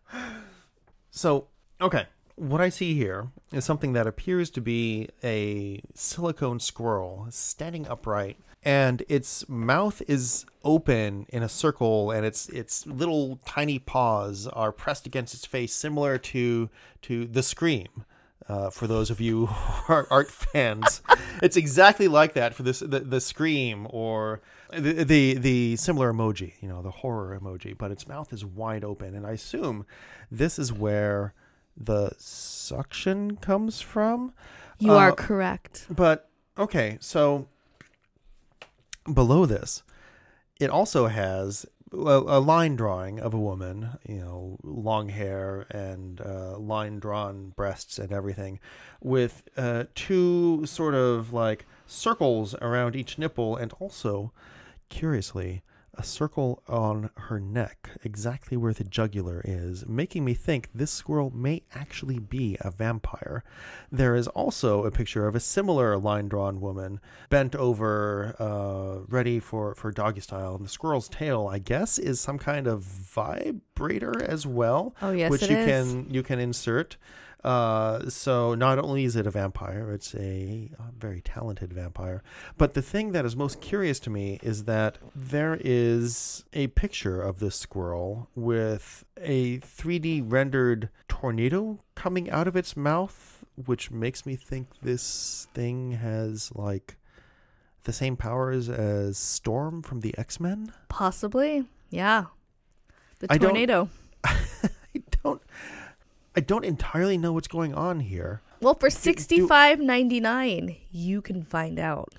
so, 1.12 1.48
okay. 1.82 2.06
What 2.36 2.62
I 2.62 2.70
see 2.70 2.96
here 2.96 3.28
is 3.52 3.66
something 3.66 3.92
that 3.92 4.08
appears 4.08 4.50
to 4.52 4.62
be 4.62 5.10
a 5.22 5.82
silicone 5.94 6.62
squirrel 6.62 7.28
standing 7.30 7.86
upright 7.88 8.38
and 8.64 9.04
its 9.10 9.48
mouth 9.50 10.02
is 10.08 10.46
open 10.64 11.26
in 11.30 11.44
a 11.44 11.50
circle 11.50 12.12
and 12.12 12.26
its 12.26 12.48
its 12.50 12.88
little 12.88 13.38
tiny 13.46 13.80
paws 13.80 14.48
are 14.48 14.72
pressed 14.72 15.06
against 15.06 15.34
its 15.34 15.46
face 15.46 15.74
similar 15.74 16.18
to 16.18 16.70
to 17.02 17.26
the 17.26 17.44
scream 17.44 18.06
uh, 18.48 18.70
for 18.70 18.88
those 18.88 19.10
of 19.10 19.22
you 19.22 19.46
who 19.48 19.94
are 19.94 20.08
art 20.10 20.30
fans. 20.32 21.02
it's 21.42 21.58
exactly 21.58 22.08
like 22.08 22.34
that 22.34 22.54
for 22.54 22.64
this 22.64 22.80
the, 22.80 23.00
the 23.00 23.22
scream 23.22 23.88
or 23.90 24.42
the, 24.72 25.04
the 25.04 25.34
the 25.36 25.76
similar 25.76 26.12
emoji, 26.14 26.54
you 26.62 26.68
know, 26.68 26.82
the 26.82 26.92
horror 26.92 27.38
emoji, 27.40 27.78
but 27.78 27.92
its 27.92 28.08
mouth 28.08 28.34
is 28.34 28.44
wide 28.46 28.84
open, 28.84 29.16
and 29.16 29.26
I 29.26 29.32
assume 29.32 29.86
this 30.32 30.58
is 30.60 30.74
where 30.74 31.34
the 31.78 32.12
suction 32.18 33.38
comes 33.38 33.82
from. 33.82 34.34
You 34.80 34.94
are 34.94 35.12
Uh, 35.12 35.16
correct. 35.16 35.88
But 35.90 36.30
okay, 36.58 36.98
so 37.00 37.48
below 39.12 39.46
this, 39.46 39.84
it 40.60 40.70
also 40.70 41.08
has 41.08 41.66
a, 41.94 42.40
line 42.40 42.76
drawing 42.76 43.20
of 43.20 43.34
a 43.34 43.40
woman, 43.40 43.90
you 44.08 44.20
know, 44.20 44.58
long 44.64 45.10
hair 45.10 45.66
and 45.70 46.20
uh, 46.22 46.58
line 46.58 47.00
drawn 47.00 47.54
breasts 47.56 48.00
and 48.00 48.12
everything, 48.12 48.60
with 49.02 49.44
uh, 49.58 49.86
two 49.96 50.66
sort 50.66 50.96
of 50.96 51.32
like 51.34 51.66
circles 51.86 52.56
around 52.56 52.96
each 52.96 53.18
nipple, 53.18 53.56
and 53.56 53.74
also, 53.80 54.32
curiously, 54.90 55.62
a 55.96 56.04
circle 56.04 56.64
on 56.68 57.10
her 57.16 57.40
neck, 57.40 57.90
exactly 58.04 58.58
where 58.58 58.74
the 58.74 58.84
jugular 58.84 59.42
is, 59.46 59.86
making 59.88 60.26
me 60.26 60.34
think 60.34 60.70
this 60.74 60.92
squirrel 60.92 61.32
may 61.32 61.62
actually 61.76 62.20
be 62.20 62.58
a 62.62 62.72
vampire. 62.72 63.44
There 63.92 64.16
is 64.16 64.28
also 64.30 64.86
a 64.86 64.92
picture 64.92 65.28
of 65.28 65.36
a 65.36 65.40
similar 65.40 65.98
line 65.98 66.28
drawn 66.28 66.60
woman 66.60 67.00
bent 67.30 67.56
over, 67.56 68.36
uh, 68.40 69.06
ready 69.08 69.40
for, 69.40 69.76
for 69.76 69.92
doggy 69.92 70.22
style. 70.22 70.56
And 70.56 70.66
the 70.66 70.70
squirrel's 70.70 71.10
tail, 71.10 71.48
I 71.48 71.60
guess, 71.60 72.00
is 72.00 72.20
some 72.20 72.40
kind 72.40 72.66
of 72.68 72.82
vibrator 72.82 74.24
as 74.24 74.48
well. 74.48 74.96
Oh, 75.02 75.12
yes, 75.12 75.30
which 75.30 75.50
you 75.50 75.58
is. 75.58 75.66
can 75.66 76.08
you 76.10 76.24
can 76.24 76.40
insert. 76.40 76.98
Uh, 77.44 78.10
so 78.10 78.56
not 78.56 78.80
only 78.80 79.04
is 79.04 79.16
it 79.16 79.28
a 79.28 79.32
vampire, 79.32 79.92
it's 79.92 80.16
a, 80.16 80.70
uh 80.80 80.84
very 80.98 81.22
talented 81.22 81.74
vampire. 81.74 82.24
But 82.58 82.74
the 82.74 82.82
thing 82.82 83.12
that 83.12 83.26
is 83.26 83.36
most 83.36 83.60
curious 83.60 84.00
to 84.02 84.10
me 84.10 84.40
is 84.42 84.64
that 84.64 84.98
there 85.14 85.58
is 85.60 86.46
a 86.54 86.68
picture 86.68 87.22
of 87.22 87.40
this 87.40 87.56
squirrel 87.56 88.30
with 88.36 89.04
a 89.18 89.60
3D 89.60 90.24
rendered 90.26 90.90
tornado 91.10 91.80
coming 91.96 92.30
out 92.30 92.48
of 92.48 92.56
its 92.56 92.78
mouth, 92.78 93.44
which 93.66 93.92
makes 93.92 94.26
me 94.26 94.36
think 94.38 94.68
this 94.82 95.48
thing 95.54 95.92
has 95.94 96.52
like 96.56 96.96
the 97.84 97.94
same 97.94 98.16
powers 98.16 98.70
as 98.70 99.18
Storm 99.18 99.82
from 99.82 100.00
the 100.00 100.18
X 100.18 100.40
Men. 100.40 100.72
Possibly, 100.88 101.66
yeah. 101.90 102.26
The 103.20 103.28
tornado. 103.40 103.90
I 106.36 106.40
don't. 106.42 106.66
Entirely 106.66 107.18
know 107.18 107.34
what's 107.34 107.48
going 107.48 107.74
on 107.74 108.00
here. 108.00 108.42
Well, 108.62 108.74
for 108.76 108.90
sixty 108.90 109.42
five 109.46 109.80
ninety 109.80 110.20
nine, 110.20 110.76
you 110.92 111.22
can 111.22 111.44
find 111.44 111.78
out. 111.80 112.14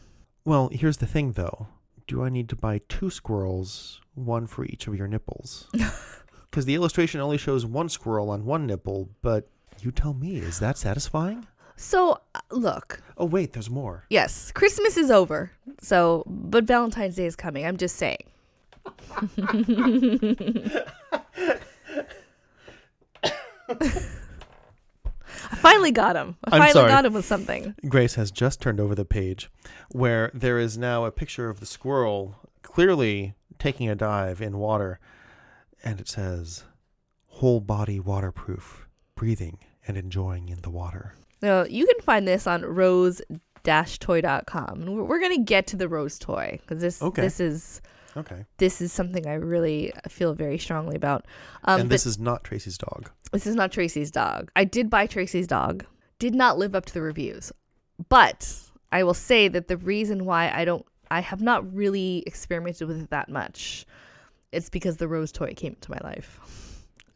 Well, 0.44 0.68
here's 0.72 0.98
the 0.98 1.06
thing 1.06 1.32
though. 1.32 1.68
Do 2.06 2.22
I 2.22 2.28
need 2.28 2.48
to 2.50 2.56
buy 2.56 2.80
two 2.88 3.08
squirrels, 3.10 4.00
one 4.14 4.46
for 4.46 4.64
each 4.64 4.86
of 4.86 4.94
your 4.96 5.08
nipples? 5.08 5.68
Because 6.50 6.66
the 6.66 6.76
illustration 6.76 7.20
only 7.20 7.36
shows 7.36 7.66
one 7.66 7.88
squirrel 7.88 8.30
on 8.30 8.44
one 8.44 8.64
nipple, 8.64 9.08
but 9.22 9.48
you 9.80 9.90
tell 9.90 10.14
me, 10.14 10.36
is 10.36 10.60
that 10.60 10.78
satisfying? 10.78 11.48
So, 11.74 12.20
uh, 12.32 12.40
look, 12.52 13.02
Oh, 13.18 13.24
wait, 13.24 13.52
there's 13.54 13.68
more. 13.68 14.04
yes, 14.08 14.52
Christmas 14.52 14.96
is 14.96 15.10
over. 15.10 15.50
So, 15.80 16.22
but 16.28 16.62
Valentine's 16.62 17.16
Day 17.16 17.26
is 17.26 17.34
coming. 17.34 17.66
I'm 17.66 17.76
just 17.76 17.96
saying. 17.96 18.18
I 23.68 25.56
finally 25.56 25.90
got 25.92 26.16
him. 26.16 26.36
I 26.44 26.56
I'm 26.56 26.60
finally 26.60 26.72
sorry. 26.72 26.88
got 26.90 27.04
him 27.06 27.12
with 27.12 27.24
something. 27.24 27.74
Grace 27.88 28.14
has 28.14 28.30
just 28.30 28.60
turned 28.60 28.80
over 28.80 28.94
the 28.94 29.04
page 29.04 29.50
where 29.90 30.30
there 30.34 30.58
is 30.58 30.78
now 30.78 31.04
a 31.04 31.10
picture 31.10 31.48
of 31.48 31.60
the 31.60 31.66
squirrel 31.66 32.36
clearly 32.62 33.34
taking 33.58 33.88
a 33.88 33.94
dive 33.94 34.40
in 34.42 34.58
water, 34.58 34.98
and 35.82 36.00
it 36.00 36.08
says, 36.08 36.64
whole 37.26 37.60
body 37.60 38.00
waterproof, 38.00 38.86
breathing 39.16 39.58
and 39.86 39.96
enjoying 39.96 40.48
in 40.48 40.60
the 40.62 40.70
water. 40.70 41.14
Now, 41.42 41.64
you 41.64 41.86
can 41.86 42.00
find 42.00 42.26
this 42.26 42.46
on 42.46 42.62
rose-toy.com. 42.62 43.22
And 44.82 44.94
we're, 44.96 45.04
we're 45.04 45.20
gonna 45.20 45.38
get 45.42 45.66
to 45.68 45.76
the 45.76 45.88
rose 45.88 46.18
toy 46.18 46.58
because 46.62 46.80
this 46.80 47.02
Okay. 47.02 47.20
this 47.22 47.38
is 47.40 47.82
Okay. 48.16 48.44
this 48.58 48.80
is 48.80 48.92
something 48.92 49.26
I 49.26 49.34
really 49.34 49.92
feel 50.08 50.34
very 50.34 50.58
strongly 50.58 50.96
about. 50.96 51.26
Um, 51.64 51.82
and 51.82 51.90
this 51.90 52.06
is 52.06 52.18
not 52.18 52.44
Tracy's 52.44 52.78
dog. 52.78 53.10
this 53.32 53.46
is 53.46 53.54
not 53.54 53.72
Tracy's 53.72 54.10
dog. 54.10 54.50
I 54.54 54.64
did 54.64 54.88
buy 54.88 55.06
Tracy's 55.06 55.46
dog. 55.46 55.84
Did 56.18 56.34
not 56.34 56.58
live 56.58 56.74
up 56.74 56.86
to 56.86 56.94
the 56.94 57.02
reviews, 57.02 57.52
but 58.08 58.56
I 58.92 59.02
will 59.02 59.14
say 59.14 59.48
that 59.48 59.68
the 59.68 59.76
reason 59.76 60.24
why 60.24 60.50
I 60.50 60.64
don't 60.64 60.86
I 61.10 61.20
have 61.20 61.42
not 61.42 61.74
really 61.74 62.22
experimented 62.26 62.88
with 62.88 63.02
it 63.02 63.10
that 63.10 63.28
much. 63.28 63.86
It's 64.52 64.70
because 64.70 64.96
the 64.96 65.08
rose 65.08 65.32
toy 65.32 65.52
came 65.56 65.74
into 65.74 65.90
my 65.90 65.98
life. 66.02 66.40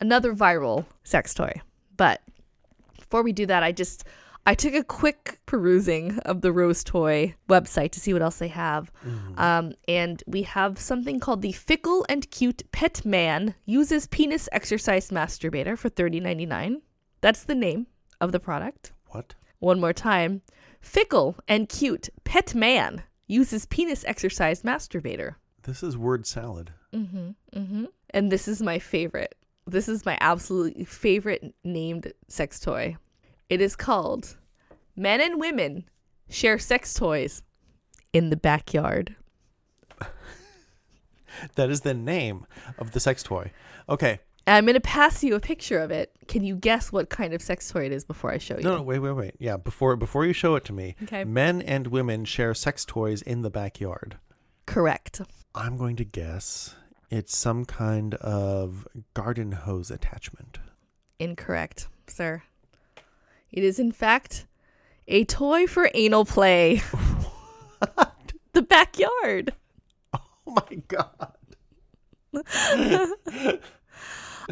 Another 0.01 0.35
viral 0.35 0.85
sex 1.05 1.35
toy. 1.35 1.61
But 1.97 2.21
before 2.99 3.23
we 3.23 3.33
do 3.33 3.47
that, 3.47 3.63
I 3.63 3.73
just 3.73 4.05
I 4.49 4.55
took 4.55 4.73
a 4.73 4.83
quick 4.83 5.41
perusing 5.45 6.21
of 6.21 6.41
the 6.41 6.53
Rose 6.53 6.83
Toy 6.83 7.35
website 7.51 7.91
to 7.91 8.01
see 8.01 8.15
what 8.15 8.23
else 8.23 8.39
they 8.39 8.49
have. 8.49 8.91
Um, 9.37 9.75
and 9.87 10.25
we 10.27 10.41
have 10.45 10.79
something 10.79 11.21
called 11.21 11.43
the 11.43 11.53
Fickle 11.53 12.07
and 12.09 12.31
Cute 12.31 12.63
Pet 12.73 13.05
Man 13.05 13.55
uses 13.67 14.07
penis 14.07 14.49
exercise 14.51 15.11
masturbator 15.11 15.77
for 15.77 15.91
$30.99. 15.91 16.81
That's 17.21 17.45
the 17.45 17.55
name 17.55 17.89
of 18.23 18.33
the 18.33 18.41
product. 18.41 18.95
What? 19.09 19.35
One 19.59 19.81
more 19.81 19.93
time. 19.93 20.41
Fickle 20.81 21.37
and 21.47 21.69
Cute 21.69 22.09
Pet 22.25 22.55
Man 22.55 23.03
uses 23.27 23.67
penis 23.67 24.03
exercise 24.07 24.63
masturbator. 24.63 25.35
This 25.65 25.83
is 25.83 25.99
word 25.99 26.27
salad. 26.27 26.73
Mm-hmm. 26.95 27.33
Mm-hmm. 27.55 27.85
And 28.15 28.33
this 28.33 28.49
is 28.49 28.63
my 28.63 28.79
favorite. 28.79 29.35
This 29.67 29.91
is 29.91 30.07
my 30.07 30.17
absolutely 30.23 30.87
favorite 30.87 31.55
named 31.65 32.15
sex 32.29 32.59
toy. 32.61 32.97
It 33.49 33.61
is 33.61 33.77
called 33.77 34.37
Men 34.97 35.21
and 35.21 35.41
Women 35.41 35.85
Share 36.29 36.59
Sex 36.59 36.93
Toys 36.95 37.43
in 38.13 38.31
the 38.31 38.37
Backyard. 38.37 39.17
That 41.55 41.71
is 41.71 41.83
the 41.83 41.95
name 41.95 42.47
of 42.79 42.91
the 42.93 42.99
sex 43.01 43.23
toy. 43.23 43.53
Okay. 43.89 44.19
I'm 44.49 44.65
going 44.65 44.75
to 44.75 44.81
pass 44.81 45.23
you 45.23 45.37
a 45.37 45.41
picture 45.41 45.79
of 45.79 45.91
it. 45.93 46.11
Can 46.27 46.43
you 46.43 46.57
guess 46.57 46.91
what 46.91 47.11
kind 47.11 47.33
of 47.33 47.41
sex 47.43 47.71
toy 47.71 47.85
it 47.87 47.93
is 47.93 48.05
before 48.05 48.33
I 48.33 48.39
show 48.39 48.57
you? 48.57 48.65
No, 48.65 48.77
no, 48.79 48.83
wait, 48.83 48.99
wait, 48.99 49.13
wait. 49.13 49.35
Yeah, 49.39 49.57
before 49.57 49.95
before 49.95 50.25
you 50.27 50.33
show 50.33 50.57
it 50.57 50.65
to 50.65 50.73
me, 50.73 50.97
Okay. 51.05 51.23
men 51.25 51.63
and 51.63 51.89
women 51.89 52.25
share 52.25 52.55
sex 52.55 52.85
toys 52.85 53.23
in 53.23 53.43
the 53.43 53.51
backyard. 53.51 54.17
Correct. 54.67 55.21
I'm 55.55 55.77
going 55.77 55.95
to 55.97 56.05
guess 56.05 56.75
it's 57.11 57.37
some 57.37 57.65
kind 57.65 58.15
of 58.15 58.89
garden 59.15 59.53
hose 59.53 59.91
attachment. 59.93 60.59
Incorrect, 61.21 61.87
sir. 62.09 62.43
It 63.51 63.65
is, 63.65 63.79
in 63.79 63.93
fact, 63.93 64.47
a 65.07 65.25
toy 65.25 65.67
for 65.67 65.91
anal 65.95 66.25
play. 66.25 66.83
the 68.53 68.63
backyard. 68.63 69.53
Oh 70.13 70.21
my 70.47 70.83
god. 70.89 71.35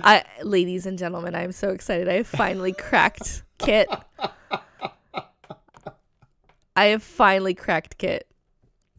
I, 0.02 0.24
ladies 0.42 0.86
and 0.86 0.98
gentlemen, 0.98 1.34
I'm 1.34 1.52
so 1.52 1.70
excited. 1.70 2.08
I 2.08 2.14
have 2.14 2.26
finally 2.26 2.72
cracked 2.72 3.42
Kit. 3.58 3.88
I 6.74 6.86
have 6.86 7.02
finally 7.02 7.54
cracked 7.54 7.96
Kit 7.98 8.28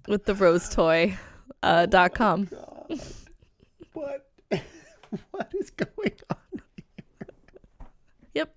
with 0.08 0.26
the 0.26 0.34
rose 0.34 0.70
toy 0.70 1.18
uh, 1.62 1.86
dot 1.86 2.16
com. 2.16 2.50
What? 3.94 4.28
what 5.32 5.52
is 5.60 5.70
going 5.70 6.14
on? 6.30 6.62
Yep. 8.34 8.56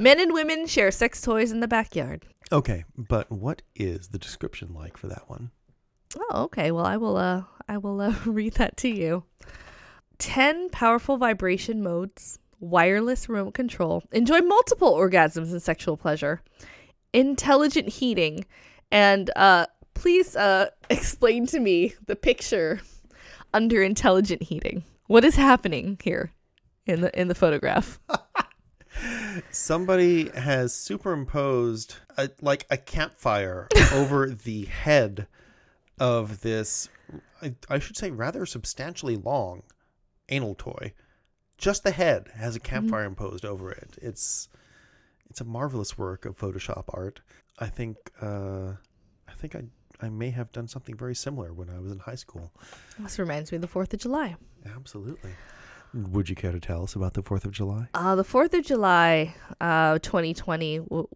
Men 0.00 0.20
and 0.20 0.32
women 0.32 0.66
share 0.66 0.92
sex 0.92 1.20
toys 1.20 1.50
in 1.50 1.58
the 1.58 1.66
backyard. 1.66 2.24
Okay, 2.52 2.84
but 2.96 3.30
what 3.32 3.62
is 3.74 4.08
the 4.08 4.18
description 4.18 4.72
like 4.72 4.96
for 4.96 5.08
that 5.08 5.28
one? 5.28 5.50
Oh, 6.16 6.44
okay. 6.44 6.70
Well, 6.70 6.86
I 6.86 6.96
will 6.96 7.16
uh 7.16 7.42
I 7.68 7.78
will 7.78 8.00
uh, 8.00 8.14
read 8.24 8.54
that 8.54 8.76
to 8.78 8.88
you. 8.88 9.24
10 10.18 10.70
powerful 10.70 11.16
vibration 11.16 11.82
modes, 11.82 12.38
wireless 12.60 13.28
remote 13.28 13.54
control, 13.54 14.02
enjoy 14.12 14.40
multiple 14.40 14.94
orgasms 14.94 15.50
and 15.50 15.62
sexual 15.62 15.96
pleasure, 15.96 16.42
intelligent 17.12 17.88
heating, 17.88 18.44
and 18.92 19.30
uh 19.34 19.66
please 19.94 20.36
uh 20.36 20.70
explain 20.90 21.46
to 21.46 21.58
me 21.58 21.94
the 22.06 22.16
picture 22.16 22.80
under 23.52 23.82
intelligent 23.82 24.44
heating. 24.44 24.84
What 25.08 25.24
is 25.24 25.34
happening 25.34 25.98
here 26.02 26.30
in 26.86 27.00
the 27.00 27.20
in 27.20 27.26
the 27.26 27.34
photograph? 27.34 27.98
Somebody 29.50 30.30
has 30.30 30.74
superimposed 30.74 31.96
a, 32.16 32.30
like 32.40 32.66
a 32.70 32.76
campfire 32.76 33.68
over 33.92 34.30
the 34.30 34.64
head 34.66 35.26
of 35.98 36.40
this, 36.40 36.88
I, 37.42 37.54
I 37.68 37.78
should 37.78 37.96
say, 37.96 38.10
rather 38.10 38.46
substantially 38.46 39.16
long 39.16 39.62
anal 40.28 40.54
toy. 40.54 40.92
Just 41.56 41.82
the 41.82 41.90
head 41.90 42.30
has 42.36 42.54
a 42.54 42.60
campfire 42.60 43.04
imposed 43.04 43.44
over 43.44 43.70
it. 43.70 43.98
It's 44.00 44.48
it's 45.28 45.40
a 45.40 45.44
marvelous 45.44 45.98
work 45.98 46.24
of 46.24 46.38
Photoshop 46.38 46.84
art. 46.88 47.20
I 47.58 47.66
think 47.66 47.96
uh, 48.22 48.74
I 49.28 49.32
think 49.36 49.56
I 49.56 49.62
I 50.00 50.08
may 50.08 50.30
have 50.30 50.52
done 50.52 50.68
something 50.68 50.96
very 50.96 51.14
similar 51.14 51.52
when 51.52 51.68
I 51.68 51.80
was 51.80 51.90
in 51.90 51.98
high 51.98 52.14
school. 52.14 52.52
This 53.00 53.18
reminds 53.18 53.50
me 53.50 53.56
of 53.56 53.62
the 53.62 53.68
4th 53.68 53.92
of 53.92 53.98
July. 54.00 54.36
Absolutely. 54.76 55.32
Would 55.94 56.28
you 56.28 56.36
care 56.36 56.52
to 56.52 56.60
tell 56.60 56.82
us 56.82 56.94
about 56.94 57.14
the 57.14 57.22
Fourth 57.22 57.44
of 57.44 57.52
July? 57.52 57.88
Uh, 57.94 58.14
the 58.14 58.24
4th 58.24 58.52
of 58.54 58.64
July, 58.64 59.34
uh, 59.60 59.98
2020, 60.00 60.78
w- 60.80 61.08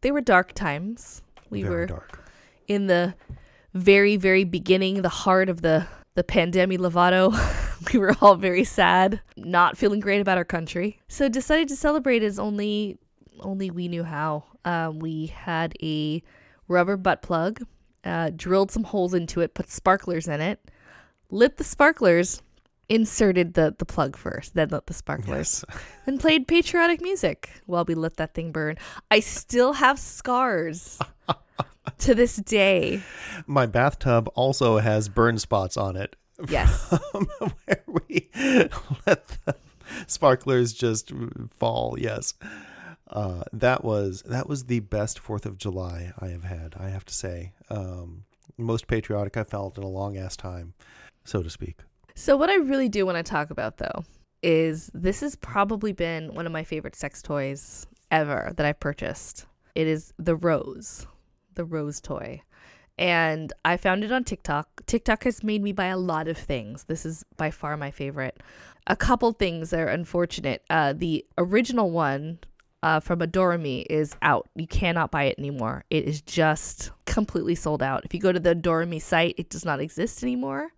they 0.00 0.10
were 0.10 0.20
dark 0.20 0.52
times. 0.52 1.22
We 1.50 1.62
very 1.62 1.74
were 1.74 1.86
dark. 1.86 2.20
in 2.66 2.86
the 2.88 3.14
very, 3.72 4.16
very 4.16 4.44
beginning, 4.44 5.02
the 5.02 5.08
heart 5.08 5.48
of 5.48 5.62
the, 5.62 5.86
the 6.14 6.24
pandemic 6.24 6.80
Lovato. 6.80 7.32
we 7.92 7.98
were 7.98 8.14
all 8.20 8.34
very 8.34 8.64
sad, 8.64 9.20
not 9.36 9.76
feeling 9.76 10.00
great 10.00 10.20
about 10.20 10.38
our 10.38 10.44
country. 10.44 10.98
So 11.08 11.28
decided 11.28 11.68
to 11.68 11.76
celebrate 11.76 12.22
as 12.22 12.38
only 12.38 12.98
only 13.40 13.70
we 13.70 13.86
knew 13.88 14.02
how. 14.02 14.44
Um, 14.64 14.98
we 14.98 15.26
had 15.26 15.74
a 15.82 16.22
rubber 16.68 16.96
butt 16.96 17.22
plug, 17.22 17.60
uh, 18.02 18.30
drilled 18.34 18.70
some 18.70 18.84
holes 18.84 19.14
into 19.14 19.40
it, 19.40 19.54
put 19.54 19.70
sparklers 19.70 20.26
in 20.26 20.40
it, 20.40 20.58
lit 21.30 21.58
the 21.58 21.64
sparklers, 21.64 22.42
inserted 22.88 23.54
the, 23.54 23.74
the 23.78 23.84
plug 23.84 24.16
first, 24.16 24.54
then 24.54 24.68
lit 24.68 24.86
the 24.86 24.94
sparklers 24.94 25.64
Yes. 25.68 25.78
and 26.06 26.20
played 26.20 26.46
patriotic 26.46 27.00
music 27.00 27.50
while 27.66 27.84
we 27.84 27.94
let 27.94 28.16
that 28.16 28.34
thing 28.34 28.52
burn. 28.52 28.76
I 29.10 29.20
still 29.20 29.72
have 29.74 29.98
scars 29.98 30.98
to 31.98 32.14
this 32.14 32.36
day. 32.36 33.02
My 33.46 33.66
bathtub 33.66 34.28
also 34.34 34.78
has 34.78 35.08
burn 35.08 35.38
spots 35.38 35.76
on 35.76 35.96
it 35.96 36.16
Yes. 36.48 36.90
where 37.64 37.82
we 37.86 38.28
let 39.06 39.26
the 39.44 39.56
sparklers 40.06 40.72
just 40.72 41.12
fall. 41.50 41.96
Yes. 41.98 42.34
Uh, 43.08 43.44
that 43.52 43.84
was 43.84 44.22
that 44.26 44.48
was 44.48 44.64
the 44.64 44.80
best 44.80 45.18
Fourth 45.18 45.46
of 45.46 45.58
July 45.58 46.12
I 46.18 46.26
have 46.28 46.44
had. 46.44 46.74
I 46.78 46.88
have 46.88 47.04
to 47.06 47.14
say, 47.14 47.52
um, 47.70 48.24
most 48.58 48.86
patriotic 48.88 49.36
I 49.36 49.44
felt 49.44 49.78
in 49.78 49.84
a 49.84 49.88
long 49.88 50.16
ass 50.18 50.36
time, 50.36 50.74
so 51.24 51.40
to 51.42 51.48
speak. 51.48 51.76
So 52.18 52.34
what 52.34 52.48
I 52.48 52.54
really 52.54 52.88
do 52.88 53.04
want 53.04 53.18
to 53.18 53.22
talk 53.22 53.50
about 53.50 53.76
though 53.76 54.04
is 54.42 54.90
this 54.94 55.20
has 55.20 55.36
probably 55.36 55.92
been 55.92 56.34
one 56.34 56.46
of 56.46 56.52
my 56.52 56.64
favorite 56.64 56.96
sex 56.96 57.20
toys 57.20 57.86
ever 58.10 58.54
that 58.56 58.64
I've 58.64 58.80
purchased. 58.80 59.44
It 59.74 59.86
is 59.86 60.14
the 60.18 60.34
Rose, 60.34 61.06
the 61.54 61.64
Rose 61.66 62.00
toy. 62.00 62.40
And 62.96 63.52
I 63.66 63.76
found 63.76 64.02
it 64.02 64.12
on 64.12 64.24
TikTok. 64.24 64.86
TikTok 64.86 65.24
has 65.24 65.44
made 65.44 65.62
me 65.62 65.72
buy 65.72 65.88
a 65.88 65.98
lot 65.98 66.26
of 66.26 66.38
things. 66.38 66.84
This 66.84 67.04
is 67.04 67.22
by 67.36 67.50
far 67.50 67.76
my 67.76 67.90
favorite. 67.90 68.42
A 68.86 68.96
couple 68.96 69.32
things 69.32 69.74
are 69.74 69.86
unfortunate. 69.86 70.64
Uh, 70.70 70.94
the 70.94 71.22
original 71.36 71.90
one 71.90 72.38
uh, 72.82 72.98
from 72.98 73.20
Adore 73.20 73.58
Me 73.58 73.80
is 73.90 74.16
out. 74.22 74.48
You 74.54 74.66
cannot 74.66 75.10
buy 75.10 75.24
it 75.24 75.38
anymore. 75.38 75.84
It 75.90 76.04
is 76.04 76.22
just 76.22 76.92
completely 77.04 77.56
sold 77.56 77.82
out. 77.82 78.06
If 78.06 78.14
you 78.14 78.20
go 78.20 78.32
to 78.32 78.40
the 78.40 78.52
Adore 78.52 78.86
Me 78.86 79.00
site, 79.00 79.34
it 79.36 79.50
does 79.50 79.66
not 79.66 79.80
exist 79.80 80.22
anymore. 80.22 80.72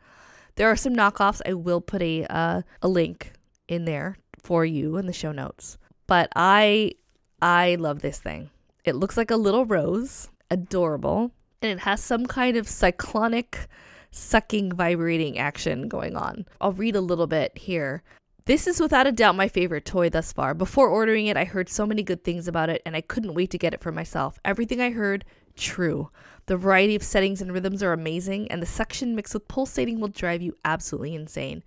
There 0.59 0.69
are 0.69 0.77
some 0.77 0.97
knockoffs. 0.97 1.41
I 1.47 1.55
will 1.55 1.81
put 1.81 2.03
a 2.03 2.25
uh, 2.25 2.63
a 2.83 2.89
link 2.89 3.33
in 3.69 3.85
there 3.85 4.17
for 4.43 4.65
you 4.65 4.97
in 4.97 5.07
the 5.07 5.13
show 5.13 5.31
notes. 5.31 5.79
But 6.09 6.31
I 6.35 6.95
I 7.41 7.77
love 7.77 8.01
this 8.03 8.19
thing. 8.19 8.51
It 8.85 8.97
looks 8.97 9.17
like 9.17 9.31
a 9.31 9.37
little 9.37 9.67
rose, 9.67 10.31
adorable, 10.51 11.31
and 11.63 11.71
it 11.71 11.79
has 11.79 12.03
some 12.03 12.27
kind 12.27 12.57
of 12.57 12.67
cyclonic 12.67 13.69
sucking 14.11 14.73
vibrating 14.73 15.39
action 15.39 15.87
going 15.87 16.17
on. 16.17 16.45
I'll 16.61 16.73
read 16.73 16.97
a 16.97 17.01
little 17.01 17.29
bit 17.29 17.57
here. 17.57 18.03
This 18.47 18.67
is 18.67 18.81
without 18.81 19.07
a 19.07 19.13
doubt 19.13 19.37
my 19.37 19.47
favorite 19.47 19.85
toy 19.85 20.11
thus 20.11 20.33
far. 20.33 20.55
Before 20.55 20.89
ordering 20.89 21.29
it, 21.29 21.37
I 21.37 21.45
heard 21.45 21.69
so 21.69 21.87
many 21.87 22.03
good 22.03 22.25
things 22.25 22.49
about 22.49 22.69
it 22.69 22.83
and 22.85 22.97
I 22.97 23.01
couldn't 23.03 23.35
wait 23.35 23.53
to 23.53 23.59
get 23.59 23.75
it 23.75 23.83
for 23.83 23.93
myself. 23.93 24.41
Everything 24.45 24.81
I 24.81 24.91
heard, 24.91 25.25
true. 25.55 26.11
The 26.49 26.57
variety 26.57 26.95
of 26.95 27.03
settings 27.03 27.43
and 27.43 27.53
rhythms 27.53 27.83
are 27.83 27.93
amazing, 27.93 28.51
and 28.51 28.63
the 28.63 28.67
suction 28.67 29.15
mixed 29.15 29.35
with 29.35 29.49
pulsating 29.49 30.01
will 30.01 30.09
drive 30.09 30.41
you 30.41 30.55
absolutely 30.65 31.15
insane. 31.15 31.63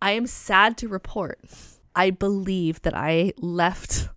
I 0.00 0.12
am 0.12 0.26
sad 0.26 0.78
to 0.78 0.88
report 0.88 1.38
I 1.94 2.10
believe 2.10 2.82
that 2.82 2.96
I 2.96 3.34
left 3.36 4.08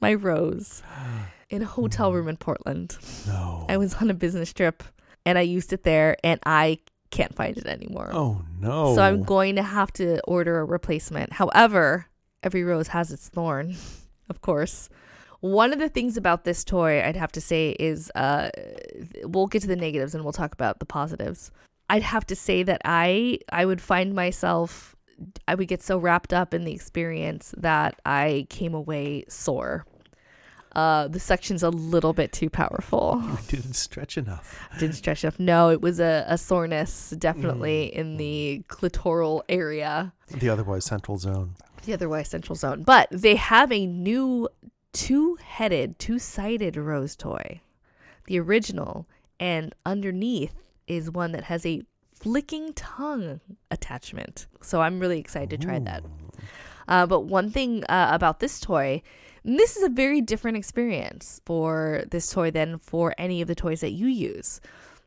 my 0.00 0.14
rose 0.14 0.82
in 1.50 1.62
a 1.62 1.66
hotel 1.66 2.12
room 2.12 2.28
in 2.28 2.36
Portland. 2.36 2.96
No. 3.26 3.66
I 3.68 3.76
was 3.76 3.94
on 3.94 4.10
a 4.10 4.14
business 4.14 4.52
trip 4.52 4.82
and 5.26 5.36
I 5.36 5.42
used 5.42 5.72
it 5.72 5.82
there 5.82 6.16
and 6.24 6.40
I 6.46 6.78
can't 7.10 7.34
find 7.34 7.56
it 7.56 7.66
anymore. 7.66 8.10
oh 8.12 8.44
no. 8.60 8.94
So 8.94 9.02
I'm 9.02 9.24
going 9.24 9.56
to 9.56 9.62
have 9.62 9.92
to 9.94 10.20
order 10.22 10.60
a 10.60 10.64
replacement. 10.64 11.32
However, 11.32 12.06
every 12.42 12.62
rose 12.64 12.88
has 12.88 13.10
its 13.10 13.28
thorn, 13.28 13.76
of 14.28 14.40
course. 14.40 14.88
One 15.40 15.72
of 15.72 15.78
the 15.78 15.88
things 15.88 16.16
about 16.16 16.44
this 16.44 16.64
toy 16.64 17.00
I'd 17.02 17.16
have 17.16 17.32
to 17.32 17.40
say 17.40 17.70
is 17.78 18.10
uh 18.14 18.50
we'll 19.24 19.46
get 19.46 19.62
to 19.62 19.68
the 19.68 19.76
negatives 19.76 20.14
and 20.14 20.24
we'll 20.24 20.32
talk 20.32 20.52
about 20.52 20.78
the 20.80 20.86
positives. 20.86 21.50
I'd 21.90 22.02
have 22.02 22.26
to 22.26 22.36
say 22.36 22.62
that 22.64 22.80
I 22.84 23.38
I 23.50 23.64
would 23.64 23.80
find 23.80 24.14
myself 24.14 24.96
I 25.46 25.54
would 25.54 25.68
get 25.68 25.82
so 25.82 25.98
wrapped 25.98 26.32
up 26.32 26.54
in 26.54 26.64
the 26.64 26.72
experience 26.72 27.54
that 27.56 28.00
I 28.06 28.46
came 28.50 28.74
away 28.74 29.24
sore. 29.28 29.84
Uh, 30.76 31.08
the 31.08 31.18
section's 31.18 31.62
a 31.64 31.70
little 31.70 32.12
bit 32.12 32.30
too 32.30 32.48
powerful. 32.50 33.20
I 33.24 33.38
didn't 33.48 33.72
stretch 33.72 34.16
enough. 34.18 34.60
Didn't 34.78 34.94
stretch 34.96 35.24
enough. 35.24 35.40
No, 35.40 35.70
it 35.70 35.80
was 35.80 35.98
a, 35.98 36.24
a 36.28 36.38
soreness 36.38 37.10
definitely 37.18 37.86
in 37.86 38.16
the 38.16 38.62
clitoral 38.68 39.42
area, 39.48 40.12
The 40.28 40.50
otherwise 40.50 40.84
central 40.84 41.16
zone. 41.18 41.54
the 41.84 41.94
otherwise 41.94 42.28
central 42.28 42.54
zone. 42.54 42.82
But 42.84 43.08
they 43.10 43.34
have 43.36 43.72
a 43.72 43.86
new 43.86 44.48
two 44.92 45.36
headed, 45.36 45.98
two 45.98 46.18
sided 46.18 46.76
rose 46.76 47.16
toy, 47.16 47.60
the 48.26 48.38
original, 48.38 49.08
and 49.40 49.74
underneath 49.86 50.54
is 50.86 51.10
one 51.10 51.32
that 51.32 51.44
has 51.44 51.64
a 51.64 51.82
flicking 52.12 52.72
tongue 52.72 53.40
attachment. 53.70 54.46
So 54.62 54.80
I'm 54.80 54.98
really 54.98 55.20
excited 55.20 55.60
to 55.60 55.66
try 55.66 55.78
that. 55.78 56.02
Uh, 56.88 57.06
but 57.06 57.20
one 57.20 57.50
thing 57.50 57.84
uh, 57.84 58.08
about 58.12 58.40
this 58.40 58.58
toy, 58.58 59.02
and 59.44 59.58
this 59.58 59.76
is 59.76 59.82
a 59.82 59.88
very 59.88 60.20
different 60.20 60.56
experience 60.56 61.40
for 61.44 62.02
this 62.10 62.30
toy 62.30 62.50
than 62.50 62.78
for 62.78 63.14
any 63.18 63.40
of 63.42 63.48
the 63.48 63.54
toys 63.54 63.80
that 63.80 63.92
you 63.92 64.06
use, 64.06 64.60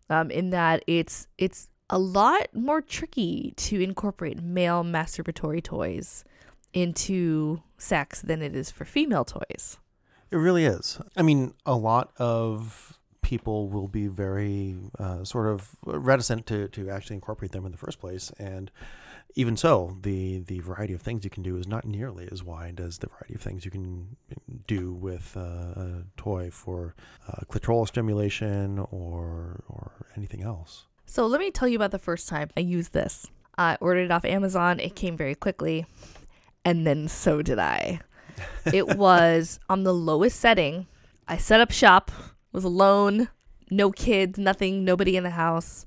um, 0.10 0.32
in 0.32 0.52
that 0.52 0.84
it's 0.88 1.28
it's 1.38 1.68
a 1.90 2.00
lot 2.00 2.48
more 2.54 2.82
tricky 2.82 3.54
to 3.58 3.82
incorporate 3.82 4.42
male 4.42 4.84
masturbatory 4.84 5.62
toys 5.62 6.24
into 6.74 7.62
sex 7.82 8.22
than 8.22 8.42
it 8.42 8.56
is 8.56 8.72
for 8.72 8.86
female 8.86 9.26
toys. 9.26 9.78
It 10.30 10.38
really 10.38 10.66
is. 10.66 11.00
I 11.18 11.24
mean, 11.24 11.54
a 11.66 11.76
lot 11.76 12.12
of 12.18 12.98
people 13.22 13.70
will 13.70 13.88
be 13.88 14.08
very 14.08 14.76
uh, 15.00 15.24
sort 15.24 15.48
of 15.48 15.76
reticent 15.86 16.46
to, 16.48 16.68
to 16.70 16.90
actually 16.90 17.16
incorporate 17.16 17.52
them 17.52 17.66
in 17.66 17.72
the 17.72 17.78
first 17.78 18.00
place. 18.00 18.32
And 18.40 18.72
even 19.36 19.56
so, 19.56 19.98
the, 20.02 20.40
the 20.40 20.60
variety 20.60 20.94
of 20.94 21.02
things 21.02 21.24
you 21.24 21.30
can 21.30 21.44
do 21.44 21.58
is 21.58 21.68
not 21.68 21.86
nearly 21.86 22.28
as 22.32 22.44
wide 22.44 22.80
as 22.80 22.98
the 22.98 23.08
variety 23.08 23.36
of 23.36 23.42
things 23.42 23.64
you 23.64 23.72
can 23.72 24.18
do 24.68 24.94
with 24.94 25.36
uh, 25.38 25.40
a 25.40 26.04
toy 26.18 26.50
for 26.50 26.96
uh, 27.28 27.42
clitoral 27.50 27.88
stimulation 27.88 28.80
or, 28.80 29.64
or 29.70 29.92
anything 30.18 30.44
else. 30.44 30.88
So 31.06 31.26
let 31.28 31.40
me 31.40 31.52
tell 31.52 31.68
you 31.68 31.78
about 31.78 31.92
the 31.92 32.00
first 32.00 32.28
time 32.28 32.50
I 32.56 32.62
used 32.62 32.94
this. 32.94 33.28
I 33.58 33.78
ordered 33.80 34.06
it 34.06 34.12
off 34.12 34.26
Amazon. 34.26 34.80
It 34.80 34.96
came 34.96 35.16
very 35.16 35.36
quickly. 35.36 35.86
And 36.66 36.86
then 36.86 37.08
so 37.08 37.42
did 37.42 37.60
I. 37.60 38.00
It 38.74 38.88
was 38.98 39.60
on 39.70 39.84
the 39.84 39.94
lowest 39.94 40.40
setting. 40.40 40.88
I 41.28 41.38
set 41.38 41.62
up 41.62 41.72
shop, 41.72 42.12
was 42.52 42.64
alone, 42.64 43.30
no 43.70 43.92
kids, 43.92 44.38
nothing, 44.38 44.84
nobody 44.84 45.16
in 45.16 45.24
the 45.24 45.30
house. 45.32 45.86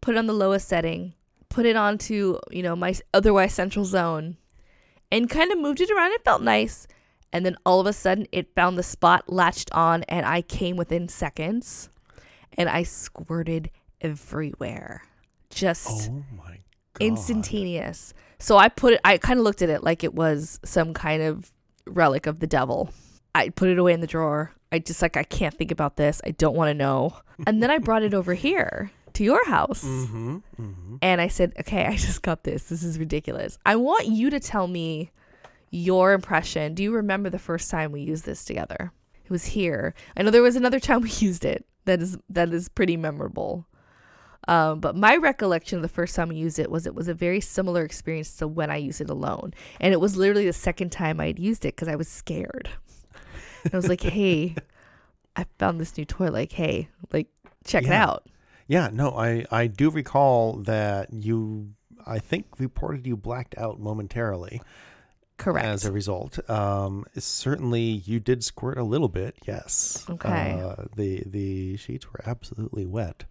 Put 0.00 0.14
it 0.14 0.18
on 0.18 0.26
the 0.26 0.32
lowest 0.32 0.66
setting, 0.68 1.14
put 1.48 1.66
it 1.66 1.76
onto, 1.76 2.38
you 2.50 2.62
know, 2.62 2.74
my 2.74 2.94
otherwise 3.14 3.54
central 3.54 3.84
zone, 3.84 4.36
and 5.12 5.30
kind 5.30 5.52
of 5.52 5.58
moved 5.58 5.80
it 5.80 5.90
around. 5.90 6.12
It 6.12 6.24
felt 6.24 6.42
nice. 6.42 6.88
And 7.32 7.46
then 7.46 7.56
all 7.64 7.80
of 7.80 7.86
a 7.86 7.92
sudden, 7.92 8.26
it 8.32 8.54
found 8.54 8.76
the 8.76 8.82
spot, 8.82 9.32
latched 9.32 9.70
on, 9.72 10.02
and 10.04 10.26
I 10.26 10.42
came 10.42 10.76
within 10.76 11.08
seconds 11.08 11.88
and 12.58 12.68
I 12.68 12.82
squirted 12.82 13.70
everywhere. 14.00 15.02
Just 15.48 16.10
Oh 16.10 16.24
my 16.36 16.58
god. 16.94 17.00
instantaneous. 17.00 18.12
So 18.42 18.58
I 18.58 18.68
put 18.68 18.94
it, 18.94 19.00
I 19.04 19.18
kind 19.18 19.38
of 19.38 19.44
looked 19.44 19.62
at 19.62 19.70
it 19.70 19.84
like 19.84 20.02
it 20.02 20.14
was 20.14 20.58
some 20.64 20.94
kind 20.94 21.22
of 21.22 21.52
relic 21.86 22.26
of 22.26 22.40
the 22.40 22.46
devil. 22.48 22.92
I 23.36 23.50
put 23.50 23.68
it 23.68 23.78
away 23.78 23.92
in 23.92 24.00
the 24.00 24.06
drawer. 24.08 24.52
I 24.72 24.80
just 24.80 25.00
like, 25.00 25.16
I 25.16 25.22
can't 25.22 25.54
think 25.54 25.70
about 25.70 25.96
this. 25.96 26.20
I 26.26 26.32
don't 26.32 26.56
want 26.56 26.68
to 26.68 26.74
know. 26.74 27.16
And 27.46 27.62
then 27.62 27.70
I 27.70 27.78
brought 27.78 28.02
it 28.02 28.14
over 28.14 28.34
here 28.34 28.90
to 29.14 29.22
your 29.22 29.46
house. 29.46 29.84
Mm-hmm. 29.84 30.36
Mm-hmm. 30.60 30.96
And 31.00 31.20
I 31.20 31.28
said, 31.28 31.52
okay, 31.60 31.86
I 31.86 31.96
just 31.96 32.22
got 32.22 32.42
this. 32.42 32.64
This 32.64 32.82
is 32.82 32.98
ridiculous. 32.98 33.58
I 33.64 33.76
want 33.76 34.08
you 34.08 34.28
to 34.30 34.40
tell 34.40 34.66
me 34.66 35.12
your 35.70 36.12
impression. 36.12 36.74
Do 36.74 36.82
you 36.82 36.92
remember 36.92 37.30
the 37.30 37.38
first 37.38 37.70
time 37.70 37.92
we 37.92 38.00
used 38.00 38.24
this 38.24 38.44
together? 38.44 38.92
It 39.24 39.30
was 39.30 39.44
here. 39.44 39.94
I 40.16 40.22
know 40.22 40.30
there 40.30 40.42
was 40.42 40.56
another 40.56 40.80
time 40.80 41.02
we 41.02 41.10
used 41.18 41.44
it. 41.44 41.64
That 41.84 42.02
is 42.02 42.18
that 42.28 42.52
is 42.52 42.68
pretty 42.68 42.96
memorable. 42.96 43.66
Um, 44.48 44.80
but 44.80 44.96
my 44.96 45.16
recollection 45.16 45.76
of 45.76 45.82
the 45.82 45.88
first 45.88 46.16
time 46.16 46.30
I 46.30 46.34
used 46.34 46.58
it 46.58 46.70
was 46.70 46.86
it 46.86 46.94
was 46.94 47.08
a 47.08 47.14
very 47.14 47.40
similar 47.40 47.84
experience 47.84 48.36
to 48.36 48.48
when 48.48 48.70
I 48.70 48.76
used 48.76 49.00
it 49.00 49.10
alone, 49.10 49.54
and 49.80 49.92
it 49.92 50.00
was 50.00 50.16
literally 50.16 50.46
the 50.46 50.52
second 50.52 50.90
time 50.90 51.20
I 51.20 51.26
had 51.26 51.38
used 51.38 51.64
it 51.64 51.76
because 51.76 51.88
I 51.88 51.96
was 51.96 52.08
scared. 52.08 52.68
And 53.64 53.72
I 53.72 53.76
was 53.76 53.88
like, 53.88 54.00
"Hey, 54.00 54.56
I 55.36 55.46
found 55.58 55.80
this 55.80 55.96
new 55.96 56.04
toy. 56.04 56.30
Like, 56.30 56.52
hey, 56.52 56.88
like 57.12 57.28
check 57.64 57.84
it 57.84 57.92
out." 57.92 58.26
Yeah, 58.66 58.90
no, 58.92 59.10
I 59.10 59.44
I 59.50 59.66
do 59.66 59.90
recall 59.90 60.54
that 60.62 61.12
you 61.12 61.74
I 62.06 62.18
think 62.18 62.46
reported 62.58 63.06
you 63.06 63.16
blacked 63.16 63.56
out 63.56 63.78
momentarily 63.78 64.60
Correct. 65.36 65.66
as 65.66 65.84
a 65.84 65.92
result. 65.92 66.38
Um 66.50 67.04
certainly 67.16 67.82
you 67.82 68.18
did 68.18 68.42
squirt 68.42 68.78
a 68.78 68.82
little 68.82 69.08
bit, 69.08 69.36
yes. 69.46 70.04
Okay. 70.08 70.60
Uh, 70.60 70.84
the 70.96 71.22
the 71.26 71.76
sheets 71.76 72.12
were 72.12 72.20
absolutely 72.24 72.86
wet. 72.86 73.24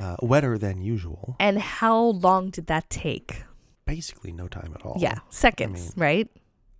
Uh, 0.00 0.16
wetter 0.22 0.56
than 0.58 0.80
usual. 0.80 1.36
and 1.38 1.58
how 1.58 1.98
long 2.26 2.50
did 2.50 2.66
that 2.68 2.88
take? 2.90 3.44
Basically 3.84 4.32
no 4.32 4.48
time 4.48 4.72
at 4.74 4.82
all. 4.86 4.96
Yeah, 4.98 5.18
seconds, 5.28 5.92
right? 5.96 6.28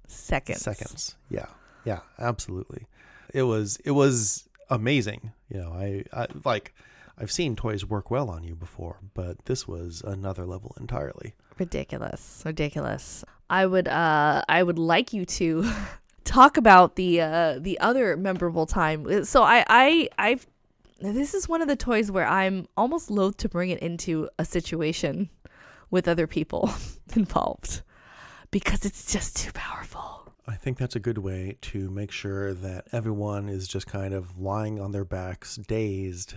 Seconds. 0.06 0.60
Seconds. 0.62 1.16
Yeah. 1.28 1.46
Yeah, 1.84 2.00
absolutely. 2.18 2.86
It 3.32 3.42
was 3.42 3.78
it 3.84 3.92
was 3.92 4.48
amazing. 4.68 5.32
You 5.48 5.60
know, 5.62 5.72
I, 5.72 6.04
I 6.12 6.26
like 6.44 6.74
I've 7.18 7.30
seen 7.32 7.56
toys 7.56 7.84
work 7.84 8.10
well 8.10 8.28
on 8.30 8.44
you 8.44 8.54
before, 8.54 8.98
but 9.14 9.44
this 9.46 9.66
was 9.68 10.02
another 10.04 10.46
level 10.46 10.74
entirely. 10.80 11.34
Ridiculous. 11.58 12.42
Ridiculous. 12.44 13.24
I 13.48 13.66
would 13.66 13.88
uh 13.88 14.42
I 14.48 14.62
would 14.62 14.78
like 14.78 15.12
you 15.12 15.24
to 15.26 15.70
talk 16.24 16.56
about 16.56 16.96
the 16.96 17.20
uh 17.20 17.58
the 17.60 17.78
other 17.80 18.16
memorable 18.16 18.66
time. 18.66 19.24
So 19.24 19.42
I 19.42 19.64
I 19.68 20.08
I've 20.18 20.46
this 21.00 21.34
is 21.34 21.48
one 21.48 21.62
of 21.62 21.68
the 21.68 21.76
toys 21.76 22.10
where 22.10 22.26
I'm 22.26 22.66
almost 22.76 23.10
loath 23.10 23.38
to 23.38 23.48
bring 23.48 23.70
it 23.70 23.80
into 23.80 24.28
a 24.38 24.44
situation 24.44 25.30
with 25.90 26.06
other 26.06 26.26
people 26.26 26.70
involved 27.16 27.82
because 28.50 28.84
it's 28.84 29.10
just 29.10 29.36
too 29.36 29.52
powerful. 29.52 30.32
I 30.46 30.56
think 30.56 30.78
that's 30.78 30.96
a 30.96 31.00
good 31.00 31.18
way 31.18 31.56
to 31.62 31.90
make 31.90 32.10
sure 32.10 32.54
that 32.54 32.88
everyone 32.92 33.48
is 33.48 33.68
just 33.68 33.86
kind 33.86 34.12
of 34.12 34.38
lying 34.38 34.80
on 34.80 34.92
their 34.92 35.04
backs, 35.04 35.56
dazed, 35.56 36.34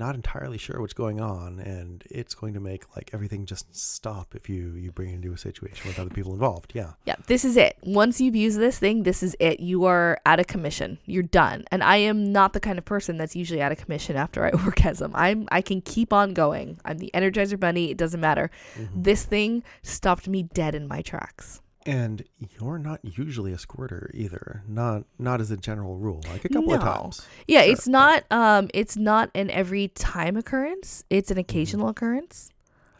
not 0.00 0.14
entirely 0.16 0.58
sure 0.58 0.80
what's 0.80 0.94
going 0.94 1.20
on, 1.20 1.60
and 1.60 2.02
it's 2.10 2.34
going 2.34 2.54
to 2.54 2.60
make 2.60 2.96
like 2.96 3.10
everything 3.12 3.46
just 3.46 3.76
stop 3.76 4.34
if 4.34 4.48
you 4.48 4.72
you 4.72 4.90
bring 4.90 5.10
it 5.10 5.16
into 5.16 5.32
a 5.32 5.38
situation 5.38 5.86
with 5.86 5.98
other 6.00 6.10
people 6.10 6.32
involved. 6.32 6.72
Yeah. 6.74 6.92
Yeah, 7.04 7.16
this 7.26 7.44
is 7.44 7.56
it. 7.56 7.76
Once 7.82 8.20
you've 8.20 8.34
used 8.34 8.58
this 8.58 8.78
thing, 8.78 9.04
this 9.04 9.22
is 9.22 9.36
it. 9.38 9.60
You 9.60 9.84
are 9.84 10.18
out 10.24 10.40
of 10.40 10.46
commission. 10.46 10.98
You're 11.04 11.22
done. 11.22 11.64
And 11.70 11.84
I 11.84 11.96
am 11.98 12.32
not 12.32 12.54
the 12.54 12.60
kind 12.60 12.78
of 12.78 12.84
person 12.84 13.18
that's 13.18 13.36
usually 13.36 13.62
out 13.62 13.70
of 13.70 13.78
commission 13.78 14.16
after 14.16 14.44
I 14.44 14.50
orgasm. 14.64 15.12
I'm 15.14 15.46
I 15.52 15.60
can 15.60 15.82
keep 15.82 16.12
on 16.12 16.32
going. 16.32 16.80
I'm 16.84 16.98
the 16.98 17.10
Energizer 17.14 17.60
Bunny. 17.60 17.90
It 17.90 17.98
doesn't 17.98 18.20
matter. 18.20 18.50
Mm-hmm. 18.76 19.02
This 19.02 19.24
thing 19.24 19.62
stopped 19.82 20.26
me 20.26 20.42
dead 20.42 20.74
in 20.74 20.88
my 20.88 21.02
tracks. 21.02 21.60
And 21.86 22.24
you're 22.38 22.78
not 22.78 23.00
usually 23.02 23.52
a 23.52 23.58
squirter 23.58 24.10
either. 24.12 24.62
Not 24.68 25.04
not 25.18 25.40
as 25.40 25.50
a 25.50 25.56
general 25.56 25.96
rule. 25.96 26.20
Like 26.28 26.44
a 26.44 26.48
couple 26.48 26.74
of 26.74 26.80
times. 26.80 27.26
Yeah, 27.48 27.62
Sure, 27.62 27.72
it's 27.72 27.88
not 27.88 28.24
um 28.30 28.68
it's 28.74 28.96
not 28.96 29.30
an 29.34 29.50
every 29.50 29.88
time 29.88 30.36
occurrence. 30.36 31.04
It's 31.08 31.30
an 31.30 31.38
occasional 31.38 31.88
occurrence. 31.88 32.50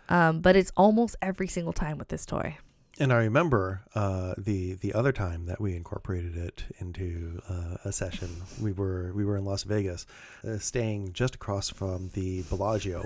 Um, 0.08 0.40
but 0.40 0.56
it's 0.56 0.72
almost 0.76 1.14
every 1.22 1.46
single 1.46 1.72
time 1.72 1.96
with 1.98 2.08
this 2.08 2.26
toy. 2.26 2.56
And 2.98 3.12
I 3.14 3.18
remember 3.18 3.82
uh, 3.94 4.34
the 4.36 4.74
the 4.74 4.92
other 4.92 5.12
time 5.12 5.46
that 5.46 5.58
we 5.60 5.74
incorporated 5.74 6.36
it 6.36 6.64
into 6.80 7.40
uh, 7.48 7.76
a 7.84 7.92
session. 7.92 8.28
We 8.60 8.72
were 8.72 9.12
we 9.14 9.24
were 9.24 9.38
in 9.38 9.44
Las 9.46 9.62
Vegas, 9.62 10.04
uh, 10.46 10.58
staying 10.58 11.12
just 11.14 11.36
across 11.36 11.70
from 11.70 12.10
the 12.12 12.42
Bellagio, 12.42 13.04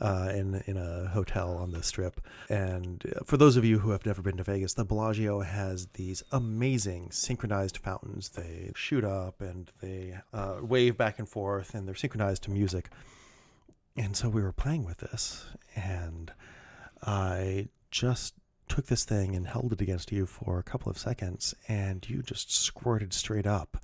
uh, 0.00 0.30
in 0.34 0.62
in 0.66 0.76
a 0.76 1.08
hotel 1.08 1.56
on 1.56 1.72
the 1.72 1.82
Strip. 1.82 2.20
And 2.48 3.04
for 3.24 3.36
those 3.36 3.56
of 3.56 3.64
you 3.64 3.78
who 3.78 3.90
have 3.90 4.04
never 4.06 4.22
been 4.22 4.36
to 4.36 4.44
Vegas, 4.44 4.74
the 4.74 4.84
Bellagio 4.84 5.40
has 5.40 5.86
these 5.94 6.22
amazing 6.32 7.10
synchronized 7.10 7.78
fountains. 7.78 8.30
They 8.30 8.72
shoot 8.74 9.04
up 9.04 9.40
and 9.40 9.70
they 9.80 10.18
uh, 10.32 10.56
wave 10.62 10.96
back 10.96 11.18
and 11.18 11.28
forth, 11.28 11.74
and 11.74 11.86
they're 11.86 11.94
synchronized 11.94 12.42
to 12.44 12.50
music. 12.50 12.90
And 13.96 14.16
so 14.16 14.28
we 14.28 14.42
were 14.42 14.52
playing 14.52 14.84
with 14.84 14.98
this, 14.98 15.46
and 15.76 16.32
I 17.02 17.68
just 17.90 18.34
took 18.68 18.86
this 18.86 19.04
thing 19.04 19.36
and 19.36 19.46
held 19.46 19.72
it 19.72 19.80
against 19.80 20.10
you 20.10 20.26
for 20.26 20.58
a 20.58 20.62
couple 20.62 20.90
of 20.90 20.98
seconds, 20.98 21.54
and 21.68 22.08
you 22.08 22.22
just 22.22 22.52
squirted 22.52 23.12
straight 23.12 23.46
up. 23.46 23.76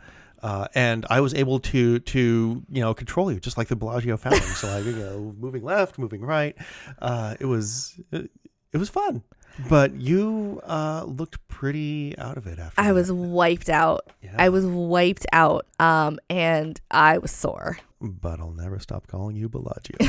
Uh, 0.42 0.66
and 0.74 1.06
I 1.10 1.20
was 1.20 1.34
able 1.34 1.60
to 1.60 1.98
to 1.98 2.62
you 2.68 2.80
know 2.80 2.94
control 2.94 3.30
you 3.32 3.40
just 3.40 3.58
like 3.58 3.68
the 3.68 3.76
Bellagio 3.76 4.16
fountain. 4.16 4.40
so 4.42 4.68
like 4.68 4.84
you 4.84 4.92
know 4.92 5.34
moving 5.38 5.62
left, 5.62 5.98
moving 5.98 6.22
right. 6.22 6.56
Uh, 7.00 7.36
it 7.38 7.46
was 7.46 8.00
it, 8.12 8.30
it 8.72 8.78
was 8.78 8.88
fun, 8.88 9.22
but 9.68 9.92
you 9.94 10.60
uh, 10.64 11.04
looked 11.06 11.46
pretty 11.48 12.16
out 12.18 12.36
of 12.38 12.46
it 12.46 12.58
after. 12.58 12.80
I 12.80 12.86
that. 12.88 12.94
was 12.94 13.12
wiped 13.12 13.68
out. 13.68 14.10
Yeah. 14.22 14.34
I 14.38 14.48
was 14.48 14.64
wiped 14.64 15.26
out. 15.32 15.66
Um, 15.78 16.18
and 16.30 16.80
I 16.90 17.18
was 17.18 17.30
sore. 17.30 17.78
but 18.00 18.40
I'll 18.40 18.52
never 18.52 18.78
stop 18.78 19.06
calling 19.08 19.36
you 19.36 19.48
Bellagio. 19.48 19.96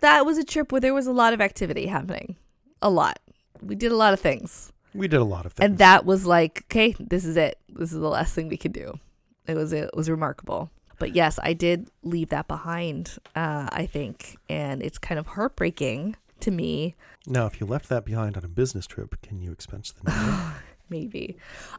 that 0.00 0.26
was 0.26 0.38
a 0.38 0.44
trip 0.44 0.72
where 0.72 0.80
there 0.80 0.94
was 0.94 1.06
a 1.06 1.12
lot 1.12 1.32
of 1.32 1.40
activity 1.40 1.86
happening. 1.86 2.36
A 2.82 2.90
lot. 2.90 3.18
We 3.62 3.74
did 3.74 3.92
a 3.92 3.96
lot 3.96 4.12
of 4.12 4.20
things. 4.20 4.72
We 4.94 5.08
did 5.08 5.20
a 5.20 5.24
lot 5.24 5.46
of 5.46 5.52
things. 5.52 5.68
And 5.68 5.78
that 5.78 6.04
was 6.04 6.26
like, 6.26 6.64
okay, 6.66 6.94
this 6.98 7.24
is 7.24 7.36
it. 7.36 7.58
This 7.68 7.92
is 7.92 7.98
the 7.98 8.08
last 8.08 8.34
thing 8.34 8.48
we 8.48 8.56
could 8.56 8.72
do. 8.72 8.98
It 9.46 9.54
was 9.54 9.72
it 9.72 9.90
was 9.94 10.08
remarkable. 10.08 10.70
But 10.98 11.14
yes, 11.14 11.38
I 11.42 11.54
did 11.54 11.88
leave 12.02 12.28
that 12.28 12.46
behind, 12.46 13.18
uh, 13.34 13.68
I 13.72 13.86
think. 13.86 14.36
And 14.48 14.80
it's 14.80 14.96
kind 14.96 15.18
of 15.18 15.26
heartbreaking 15.26 16.16
to 16.40 16.50
me, 16.50 16.94
now, 17.26 17.46
if 17.46 17.60
you 17.60 17.66
left 17.66 17.88
that 17.88 18.04
behind 18.04 18.36
on 18.36 18.44
a 18.44 18.48
business 18.48 18.86
trip, 18.86 19.20
can 19.22 19.40
you 19.40 19.50
expense 19.50 19.92
the 19.92 20.10
money? 20.10 20.54
maybe. 20.90 21.36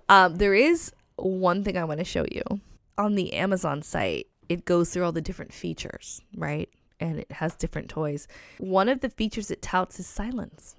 Um, 0.10 0.38
there 0.38 0.56
is 0.56 0.92
one 1.18 1.64
thing 1.64 1.78
I 1.78 1.84
want 1.84 2.00
to 2.00 2.06
show 2.06 2.26
you. 2.32 2.42
On 2.98 3.16
the 3.16 3.34
Amazon 3.34 3.82
site, 3.84 4.28
it 4.50 4.66
goes 4.66 4.90
through 4.90 5.04
all 5.04 5.12
the 5.12 5.22
different 5.22 5.54
features, 5.54 6.22
right? 6.36 6.70
And 7.00 7.20
it 7.20 7.32
has 7.32 7.56
different 7.56 7.90
toys. 7.90 8.28
One 8.58 8.90
of 8.90 9.02
the 9.02 9.10
features 9.10 9.52
it 9.52 9.62
touts 9.62 10.00
is 10.00 10.08
silence. 10.08 10.76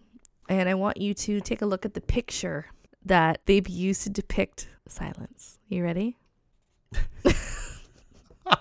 And 0.49 0.69
I 0.69 0.75
want 0.75 0.97
you 0.99 1.13
to 1.15 1.41
take 1.41 1.63
a 1.63 1.67
look 1.67 1.85
at 1.85 1.95
the 1.95 2.01
picture 2.01 2.67
that 3.05 3.41
they've 3.47 3.69
used 3.69 4.03
to 4.03 4.11
depict 4.11 4.69
silence. 4.89 5.59
You 5.69 5.83
ready? 5.85 6.17
what, 7.23 8.59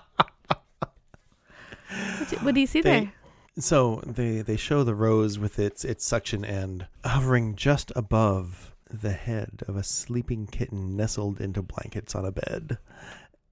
do, 2.28 2.36
what 2.42 2.54
do 2.54 2.60
you 2.60 2.66
see 2.66 2.80
They- 2.80 3.00
there? 3.00 3.12
So 3.58 4.02
they 4.04 4.42
they 4.42 4.58
show 4.58 4.84
the 4.84 4.94
rose 4.94 5.38
with 5.38 5.58
its 5.58 5.82
its 5.82 6.04
suction 6.04 6.44
end 6.44 6.86
hovering 7.02 7.56
just 7.56 7.90
above 7.96 8.74
the 8.90 9.12
head 9.12 9.62
of 9.66 9.76
a 9.76 9.82
sleeping 9.82 10.46
kitten 10.46 10.94
nestled 10.94 11.40
into 11.40 11.62
blankets 11.62 12.14
on 12.14 12.26
a 12.26 12.32
bed, 12.32 12.76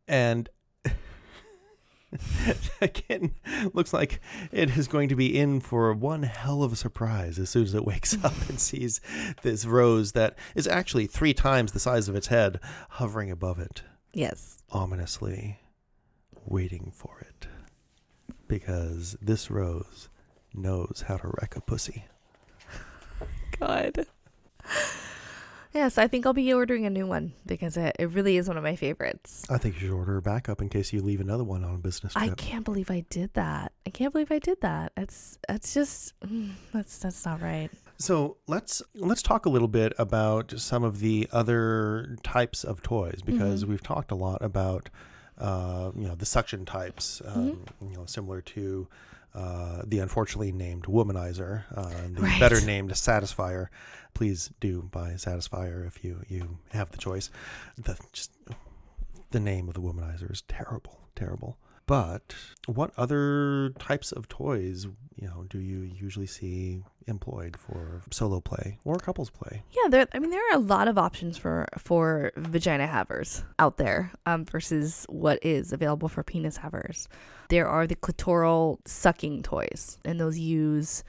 and 0.07 0.51
the 2.81 2.89
kitten 2.89 3.35
looks 3.73 3.93
like 3.93 4.21
it 4.53 4.77
is 4.77 4.87
going 4.89 5.09
to 5.09 5.17
be 5.17 5.39
in 5.39 5.61
for 5.61 5.93
one 5.93 6.23
hell 6.23 6.63
of 6.63 6.73
a 6.73 6.77
surprise 6.77 7.39
as 7.39 7.51
soon 7.51 7.65
as 7.65 7.75
it 7.75 7.85
wakes 7.85 8.17
up 8.25 8.35
and 8.49 8.61
sees 8.61 9.01
this 9.43 9.65
rose 9.67 10.13
that 10.13 10.37
is 10.55 10.67
actually 10.69 11.07
three 11.07 11.35
times 11.35 11.73
the 11.73 11.81
size 11.81 12.09
of 12.09 12.15
its 12.15 12.29
head 12.29 12.61
hovering 12.91 13.31
above 13.31 13.59
it, 13.59 13.83
Yes. 14.13 14.63
ominously 14.71 15.59
waiting 16.47 16.93
for 16.95 17.19
it, 17.21 17.47
because 18.49 19.17
this 19.21 19.51
rose 19.51 20.09
knows 20.55 21.05
how 21.09 21.17
to 21.17 21.29
wreck 21.41 21.57
a 21.57 21.61
pussy. 21.61 22.05
God. 23.59 24.07
Yes, 25.75 25.99
I 25.99 26.07
think 26.07 26.25
I'll 26.25 26.33
be 26.33 26.53
ordering 26.53 26.87
a 26.87 26.91
new 26.91 27.05
one 27.07 27.33
because 27.47 27.77
it, 27.77 27.97
it 27.99 28.11
really 28.11 28.37
is 28.37 28.47
one 28.47 28.57
of 28.57 28.63
my 28.63 28.77
favorites. 28.77 29.45
I 29.51 29.59
think 29.59 29.75
you 29.75 29.81
should 29.89 29.91
order 29.91 30.17
a 30.17 30.23
backup 30.23 30.63
in 30.63 30.69
case 30.69 30.93
you 30.93 31.03
leave 31.03 31.21
another 31.21 31.43
one 31.43 31.65
on 31.65 31.75
a 31.75 31.79
business 31.79 32.13
trip. 32.13 32.31
I 32.31 32.35
can't 32.37 32.65
believe 32.65 32.93
I 32.93 33.05
did 33.11 33.35
that. 33.35 33.73
I 33.85 33.91
can't 33.91 34.13
believe 34.13 34.31
I 34.31 34.39
did 34.39 34.61
that. 34.61 34.93
It's 34.97 35.37
that's 35.49 35.75
just 35.75 36.15
that's 36.73 36.99
that's 36.99 37.25
not 37.27 37.43
right. 37.43 37.71
So 37.99 38.37
let's 38.47 38.83
let's 38.95 39.21
talk 39.21 39.47
a 39.47 39.49
little 39.49 39.67
bit 39.69 39.93
about 39.99 40.55
some 40.59 40.85
of 40.85 41.01
the 41.01 41.29
other 41.33 42.17
types 42.23 42.63
of 42.63 42.81
toys 42.83 43.21
because 43.25 43.65
Mhm. 43.65 43.69
we've 43.69 43.83
talked 43.83 44.13
a 44.13 44.17
lot 44.17 44.43
about 44.43 44.91
uh, 45.39 45.91
you 45.97 46.07
know 46.07 46.15
the 46.15 46.27
suction 46.27 46.65
types, 46.65 47.21
um, 47.27 47.35
Mm-hmm. 47.81 47.91
you 47.91 47.97
know, 47.97 48.05
similar 48.07 48.41
to 48.43 48.87
uh, 49.35 49.83
the 49.87 49.99
unfortunately 49.99 50.53
named 50.53 50.85
womanizer, 50.85 51.65
uh, 51.77 51.91
and 52.05 52.17
the 52.17 52.23
Right. 52.23 52.41
better 52.41 52.61
named 52.61 52.91
satisfier. 52.93 53.69
Please 54.15 54.51
do 54.61 54.83
buy 54.93 55.13
satisfier 55.15 55.87
if 55.87 56.05
you 56.05 56.23
you 56.29 56.59
have 56.71 56.91
the 56.93 56.99
choice. 56.99 57.31
The 57.77 57.99
just 58.13 58.31
the 59.31 59.41
name 59.41 59.69
of 59.69 59.75
the 59.75 59.81
womanizer 59.81 60.31
is 60.31 60.43
terrible, 60.43 61.01
terrible. 61.17 61.59
But 61.87 62.35
what 62.67 62.93
other 62.97 63.71
types 63.79 64.13
of 64.13 64.29
toys, 64.29 64.87
you 65.17 65.27
know, 65.29 65.45
do 65.49 65.59
you 65.59 65.81
usually 65.81 66.27
see 66.27 66.83
employed 67.07 67.57
for 67.59 68.03
solo 68.11 68.41
play 68.41 68.79
or 68.85 68.97
couples 68.97 69.29
play? 69.31 69.63
Yeah, 69.71 69.89
there. 69.91 70.07
I 70.15 70.19
mean, 70.19 70.31
there 70.31 70.41
are 70.51 70.57
a 70.57 70.61
lot 70.61 70.89
of 70.89 70.97
options 70.97 71.37
for 71.37 71.67
for 71.77 72.33
vagina 72.37 72.87
havers 72.87 73.45
out 73.59 73.77
there 73.77 74.13
um, 74.25 74.45
versus 74.47 75.05
what 75.09 75.39
is 75.45 75.73
available 75.73 76.09
for 76.09 76.23
penis 76.23 76.57
havers. 76.57 77.09
There 77.51 77.69
are 77.69 77.87
the 77.87 77.97
clitoral 77.97 78.79
sucking 78.87 79.43
toys, 79.43 79.99
and 80.05 80.19
those 80.19 80.39
use 80.39 81.05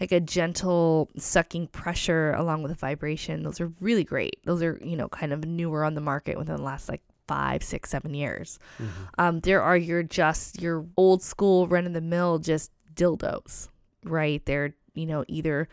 like 0.00 0.12
a 0.12 0.20
gentle 0.20 1.08
sucking 1.16 1.68
pressure 1.68 2.32
along 2.32 2.62
with 2.62 2.72
a 2.72 2.76
vibration. 2.76 3.42
Those 3.42 3.60
are 3.60 3.72
really 3.80 4.04
great. 4.04 4.36
Those 4.44 4.62
are 4.62 4.78
you 4.82 4.96
know 4.96 5.08
kind 5.08 5.32
of 5.32 5.44
newer 5.44 5.84
on 5.84 5.94
the 5.94 6.00
market 6.00 6.38
within 6.38 6.56
the 6.56 6.62
last 6.62 6.88
like 6.88 7.02
five, 7.32 7.62
six, 7.62 7.88
seven 7.88 8.12
years. 8.14 8.58
Um, 9.18 9.40
there 9.40 9.62
are 9.62 9.76
your 9.76 10.02
just 10.02 10.60
your 10.60 10.84
old 10.96 11.22
school 11.22 11.66
run 11.66 11.86
of 11.86 11.94
the 11.94 12.00
mill 12.00 12.38
just 12.38 12.70
dildos, 12.94 13.68
right? 14.04 14.44
They're 14.44 14.74
you 14.94 15.06
know 15.06 15.24
either 15.28 15.68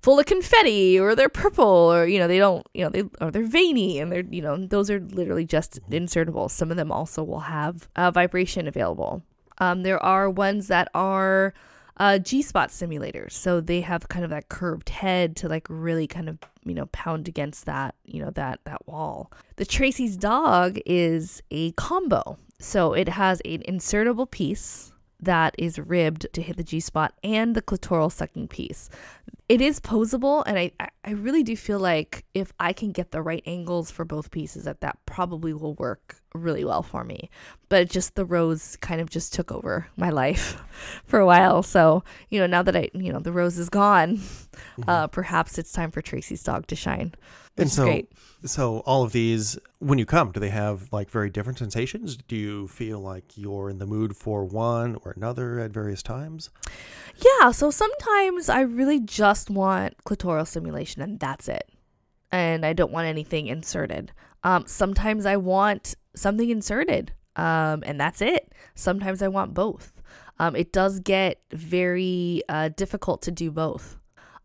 full 0.00 0.18
of 0.18 0.26
confetti 0.26 0.98
or 0.98 1.14
they're 1.14 1.28
purple 1.28 1.92
or 1.92 2.06
you 2.06 2.18
know 2.18 2.28
they 2.28 2.38
don't 2.38 2.66
you 2.72 2.84
know 2.84 2.90
they 2.90 3.02
or 3.20 3.30
they're 3.30 3.44
veiny 3.44 3.98
and 3.98 4.10
they're 4.10 4.24
you 4.30 4.40
know 4.40 4.56
those 4.56 4.88
are 4.90 5.00
literally 5.00 5.44
just 5.44 5.78
insertable. 5.90 6.50
Some 6.50 6.70
of 6.70 6.76
them 6.78 6.90
also 6.90 7.22
will 7.22 7.40
have 7.40 7.88
uh, 7.96 8.10
vibration 8.10 8.66
available. 8.66 9.22
Um, 9.58 9.82
there 9.82 10.02
are 10.02 10.30
ones 10.30 10.68
that 10.68 10.88
are 10.94 11.52
uh, 11.98 12.18
G 12.18 12.42
spot 12.42 12.70
simulators, 12.70 13.32
so 13.32 13.60
they 13.60 13.80
have 13.80 14.08
kind 14.08 14.24
of 14.24 14.30
that 14.30 14.48
curved 14.48 14.88
head 14.88 15.36
to 15.36 15.48
like 15.48 15.66
really 15.68 16.06
kind 16.06 16.28
of 16.28 16.38
you 16.64 16.74
know 16.74 16.86
pound 16.86 17.28
against 17.28 17.66
that 17.66 17.94
you 18.04 18.22
know 18.22 18.30
that 18.30 18.60
that 18.64 18.86
wall. 18.86 19.32
The 19.56 19.64
Tracy's 19.64 20.16
dog 20.16 20.78
is 20.86 21.42
a 21.50 21.72
combo, 21.72 22.38
so 22.58 22.92
it 22.92 23.08
has 23.08 23.40
an 23.44 23.62
insertable 23.68 24.30
piece 24.30 24.92
that 25.20 25.54
is 25.58 25.78
ribbed 25.78 26.26
to 26.32 26.42
hit 26.42 26.56
the 26.56 26.62
G 26.64 26.80
spot 26.80 27.14
and 27.24 27.54
the 27.54 27.62
clitoral 27.62 28.10
sucking 28.10 28.48
piece. 28.48 28.88
It 29.48 29.60
is 29.60 29.80
posable, 29.80 30.42
and 30.46 30.58
I, 30.58 30.72
I- 31.04 31.10
really 31.12 31.42
do 31.42 31.56
feel 31.56 31.78
like 31.78 32.24
if 32.34 32.52
I 32.60 32.72
can 32.74 32.92
get 32.92 33.10
the 33.12 33.22
right 33.22 33.42
angles 33.46 33.90
for 33.90 34.04
both 34.04 34.30
pieces, 34.30 34.64
that 34.64 34.82
that 34.82 34.98
probably 35.06 35.54
will 35.54 35.74
work 35.74 36.16
really 36.34 36.64
well 36.64 36.82
for 36.82 37.02
me. 37.02 37.30
But 37.70 37.88
just 37.88 38.14
the 38.14 38.26
rose 38.26 38.76
kind 38.76 39.00
of 39.00 39.08
just 39.08 39.32
took 39.32 39.50
over 39.50 39.88
my 39.96 40.10
life 40.10 40.62
for 41.06 41.18
a 41.18 41.26
while. 41.26 41.62
So 41.62 42.04
you 42.28 42.38
know, 42.40 42.46
now 42.46 42.62
that 42.62 42.76
I 42.76 42.90
you 42.92 43.10
know 43.12 43.20
the 43.20 43.32
rose 43.32 43.58
is 43.58 43.70
gone, 43.70 44.20
uh, 44.86 45.06
perhaps 45.08 45.58
it's 45.58 45.72
time 45.72 45.90
for 45.90 46.02
Tracy's 46.02 46.42
dog 46.42 46.66
to 46.68 46.76
shine, 46.76 47.14
which 47.56 47.64
And 47.64 47.70
so, 47.70 47.84
great. 47.84 48.12
So 48.44 48.78
all 48.80 49.02
of 49.02 49.12
these, 49.12 49.58
when 49.78 49.98
you 49.98 50.06
come, 50.06 50.32
do 50.32 50.40
they 50.40 50.50
have 50.50 50.92
like 50.92 51.10
very 51.10 51.30
different 51.30 51.58
sensations? 51.58 52.16
Do 52.16 52.36
you 52.36 52.68
feel 52.68 53.00
like 53.00 53.36
you're 53.36 53.70
in 53.70 53.78
the 53.78 53.86
mood 53.86 54.16
for 54.16 54.44
one 54.44 54.96
or 55.04 55.12
another 55.16 55.58
at 55.58 55.70
various 55.70 56.02
times? 56.02 56.50
Yeah, 57.16 57.50
so 57.50 57.70
sometimes 57.70 58.48
I 58.48 58.60
really 58.60 59.00
just 59.00 59.50
want 59.50 59.96
clitoral 60.04 60.46
stimulation 60.46 61.02
and 61.02 61.18
that's 61.18 61.48
it. 61.48 61.68
And 62.30 62.64
I 62.64 62.74
don't 62.74 62.92
want 62.92 63.06
anything 63.06 63.46
inserted. 63.46 64.12
Um, 64.44 64.64
sometimes 64.66 65.26
I 65.26 65.36
want 65.36 65.94
something 66.14 66.50
inserted 66.50 67.12
um, 67.36 67.82
and 67.86 68.00
that's 68.00 68.20
it. 68.20 68.52
Sometimes 68.74 69.22
I 69.22 69.28
want 69.28 69.54
both. 69.54 69.92
Um, 70.38 70.54
it 70.54 70.72
does 70.72 71.00
get 71.00 71.40
very 71.52 72.42
uh, 72.48 72.68
difficult 72.76 73.22
to 73.22 73.30
do 73.30 73.50
both. 73.50 73.98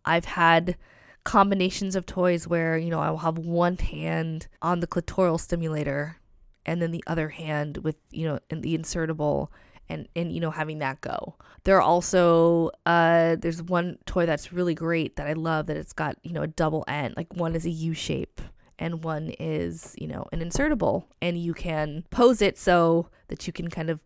I've 0.06 0.26
had 0.26 0.78
combinations 1.24 1.96
of 1.96 2.06
toys 2.06 2.48
where, 2.48 2.78
you 2.78 2.90
know, 2.90 3.00
I 3.00 3.10
will 3.10 3.18
have 3.18 3.38
one 3.38 3.78
hand 3.78 4.48
on 4.62 4.80
the 4.80 4.88
clitoral 4.88 5.40
stimulator 5.40 6.18
and 6.66 6.82
then 6.82 6.92
the 6.92 7.04
other 7.08 7.30
hand 7.30 7.78
with, 7.78 7.96
you 8.12 8.26
know, 8.28 8.40
in 8.50 8.62
the 8.62 8.78
insertable 8.78 9.50
and 9.90 10.08
and 10.16 10.32
you 10.32 10.40
know 10.40 10.52
having 10.52 10.80
that 10.80 11.02
go. 11.02 11.36
There 11.64 11.78
are 11.78 11.82
also 11.82 12.72
uh 12.86 13.36
there's 13.38 13.62
one 13.62 13.98
toy 14.06 14.26
that's 14.26 14.54
really 14.54 14.76
great 14.76 15.16
that 15.18 15.28
I 15.28 15.34
love 15.34 15.68
that 15.68 15.78
it's 15.78 15.94
got, 15.94 16.18
you 16.24 16.34
know, 16.34 16.44
a 16.44 16.48
double 16.48 16.84
end. 16.88 17.16
Like 17.18 17.34
one 17.34 17.56
is 17.56 17.66
a 17.66 17.70
U 17.70 17.94
shape 17.94 18.42
and 18.80 19.04
one 19.04 19.34
is, 19.40 19.96
you 19.98 20.08
know, 20.08 20.26
an 20.32 20.40
insertable 20.40 21.06
and 21.22 21.38
you 21.38 21.54
can 21.54 22.06
pose 22.10 22.42
it 22.42 22.58
so 22.58 23.10
that 23.28 23.46
you 23.48 23.54
can 23.54 23.70
kind 23.70 23.90
of 23.90 24.00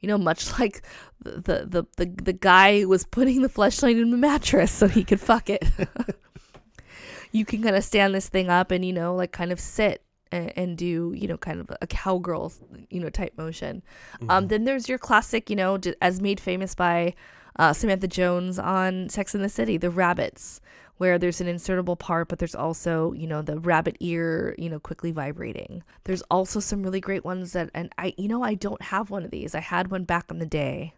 you 0.00 0.08
know, 0.08 0.18
much 0.18 0.58
like 0.58 0.82
the 1.20 1.66
the 1.66 1.86
the, 1.96 2.06
the 2.22 2.32
guy 2.32 2.84
was 2.84 3.04
putting 3.04 3.42
the 3.42 3.48
fleshlight 3.48 4.00
in 4.00 4.10
the 4.10 4.16
mattress 4.16 4.70
so 4.70 4.88
he 4.88 5.04
could 5.04 5.20
fuck 5.20 5.48
it. 5.48 5.64
you 7.32 7.44
can 7.44 7.62
kind 7.62 7.76
of 7.76 7.84
stand 7.84 8.14
this 8.14 8.28
thing 8.28 8.48
up 8.48 8.70
and 8.70 8.84
you 8.84 8.92
know, 8.92 9.14
like 9.14 9.32
kind 9.32 9.52
of 9.52 9.58
sit 9.58 10.02
and, 10.30 10.52
and 10.56 10.78
do 10.78 11.12
you 11.16 11.28
know 11.28 11.36
kind 11.36 11.60
of 11.60 11.70
a 11.80 11.86
cowgirl 11.86 12.52
you 12.90 13.00
know 13.00 13.10
type 13.10 13.32
motion. 13.36 13.82
Um, 14.28 14.48
then 14.48 14.64
there's 14.64 14.88
your 14.88 14.98
classic, 14.98 15.50
you 15.50 15.56
know, 15.56 15.78
as 16.00 16.20
made 16.20 16.40
famous 16.40 16.74
by 16.74 17.14
uh, 17.56 17.72
Samantha 17.72 18.08
Jones 18.08 18.58
on 18.58 19.08
Sex 19.08 19.34
in 19.34 19.42
the 19.42 19.48
City, 19.48 19.76
the 19.76 19.90
rabbits, 19.90 20.60
where 20.96 21.18
there's 21.18 21.40
an 21.40 21.46
insertable 21.46 21.98
part, 21.98 22.28
but 22.28 22.38
there's 22.38 22.54
also, 22.54 23.12
you 23.12 23.26
know, 23.26 23.42
the 23.42 23.58
rabbit 23.58 23.96
ear, 24.00 24.54
you 24.58 24.70
know, 24.70 24.78
quickly 24.78 25.10
vibrating. 25.10 25.82
There's 26.04 26.22
also 26.30 26.60
some 26.60 26.82
really 26.82 27.00
great 27.00 27.24
ones 27.24 27.52
that, 27.52 27.70
and 27.74 27.92
I, 27.98 28.14
you 28.16 28.28
know, 28.28 28.42
I 28.42 28.54
don't 28.54 28.80
have 28.82 29.10
one 29.10 29.24
of 29.24 29.30
these. 29.30 29.54
I 29.54 29.60
had 29.60 29.90
one 29.90 30.04
back 30.04 30.30
in 30.30 30.38
the 30.38 30.46
day. 30.46 30.94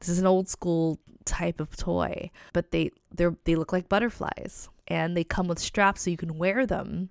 This 0.00 0.08
is 0.08 0.18
an 0.18 0.26
old 0.26 0.48
school 0.48 0.98
type 1.24 1.60
of 1.60 1.76
toy, 1.76 2.30
but 2.52 2.70
they 2.70 2.90
they're 3.12 3.36
they 3.44 3.54
look 3.56 3.72
like 3.72 3.88
butterflies, 3.88 4.68
and 4.88 5.16
they 5.16 5.24
come 5.24 5.46
with 5.46 5.58
straps 5.58 6.02
so 6.02 6.10
you 6.10 6.16
can 6.16 6.38
wear 6.38 6.66
them. 6.66 7.10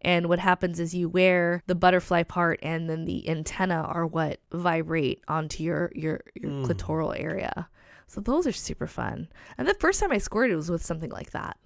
And 0.00 0.28
what 0.28 0.38
happens 0.38 0.78
is 0.78 0.94
you 0.94 1.08
wear 1.08 1.62
the 1.66 1.74
butterfly 1.74 2.22
part, 2.22 2.60
and 2.62 2.88
then 2.88 3.04
the 3.04 3.28
antenna 3.28 3.82
are 3.82 4.06
what 4.06 4.40
vibrate 4.52 5.22
onto 5.28 5.62
your 5.62 5.90
your 5.94 6.20
your 6.34 6.50
hmm. 6.50 6.64
clitoral 6.64 7.18
area. 7.18 7.68
So 8.06 8.20
those 8.20 8.46
are 8.46 8.52
super 8.52 8.86
fun. 8.86 9.28
And 9.58 9.68
the 9.68 9.74
first 9.74 10.00
time 10.00 10.12
I 10.12 10.18
squirted 10.18 10.56
was 10.56 10.70
with 10.70 10.84
something 10.84 11.10
like 11.10 11.32
that, 11.32 11.56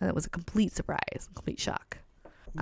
and 0.00 0.08
it 0.08 0.14
was 0.14 0.26
a 0.26 0.30
complete 0.30 0.72
surprise, 0.72 1.28
complete 1.34 1.60
shock. 1.60 1.98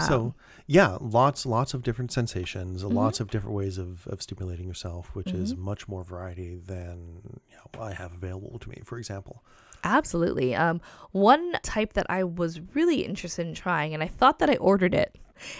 so 0.07 0.21
um, 0.21 0.35
yeah, 0.67 0.97
lots 1.01 1.45
lots 1.45 1.75
of 1.75 1.83
different 1.83 2.11
sensations, 2.11 2.83
Mm-hmm. 2.83 2.97
lots 2.97 3.21
of 3.21 3.31
different 3.31 3.55
ways 3.55 3.77
of, 3.77 4.07
of 4.07 4.23
stimulating 4.23 4.67
yourself, 4.67 5.15
which 5.15 5.31
is 5.31 5.53
mm-hmm. 5.53 5.63
much 5.63 5.89
more 5.89 6.05
variety 6.05 6.57
than 6.57 7.21
you 7.51 7.57
know, 7.57 7.83
I 7.83 7.93
have 7.93 8.15
available 8.15 8.59
to 8.61 8.69
me, 8.69 8.81
for 8.85 8.97
example. 8.97 9.45
Absolutely. 9.85 10.55
Um, 10.55 10.81
one 11.13 11.53
type 11.63 11.95
that 11.95 12.07
I 12.09 12.25
was 12.25 12.61
really 12.75 13.05
interested 13.05 13.47
in 13.47 13.55
trying, 13.55 13.95
and 13.95 14.03
I 14.03 14.09
thought 14.09 14.39
that 14.41 14.51
I 14.51 14.57
ordered 14.57 14.95
it, 14.95 15.17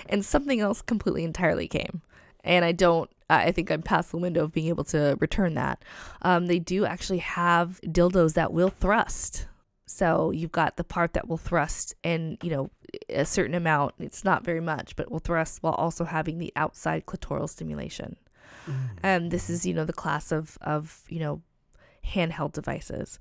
and 0.09 0.25
something 0.25 0.61
else 0.61 0.83
completely 0.83 1.25
entirely 1.25 1.69
came. 1.69 2.03
And 2.45 2.65
I 2.65 2.73
don't, 2.73 3.11
I 3.31 3.53
think 3.53 3.71
I'm 3.71 3.83
past 3.83 4.11
the 4.11 4.17
window 4.17 4.45
of 4.45 4.53
being 4.53 4.69
able 4.69 4.85
to 4.85 5.17
return 5.21 5.55
that. 5.55 5.85
Um, 6.23 6.47
they 6.47 6.59
do 6.59 6.85
actually 6.85 7.19
have 7.19 7.81
dildos 7.85 8.35
that 8.35 8.53
will 8.53 8.71
thrust. 8.71 9.47
So 9.87 10.31
you've 10.31 10.53
got 10.53 10.77
the 10.77 10.85
part 10.85 11.13
that 11.15 11.29
will 11.29 11.37
thrust 11.37 11.95
and, 12.05 12.39
you 12.43 12.51
know, 12.51 12.71
a 13.11 13.25
certain 13.25 13.55
amount, 13.55 13.95
it's 13.99 14.25
not 14.25 14.45
very 14.45 14.61
much, 14.61 14.97
but 14.97 15.11
will 15.11 15.19
thrust 15.19 15.63
while 15.63 15.75
also 15.75 16.05
having 16.05 16.39
the 16.39 16.53
outside 16.57 17.07
clitoral 17.07 17.49
stimulation. 17.49 18.17
And 19.03 19.31
this 19.31 19.49
is, 19.49 19.65
you 19.65 19.75
know, 19.75 19.85
the 19.85 19.93
class 19.93 20.31
of, 20.31 20.59
of, 20.61 21.03
you 21.09 21.21
know, 21.21 21.43
handheld 22.07 22.53
devices. 22.53 23.19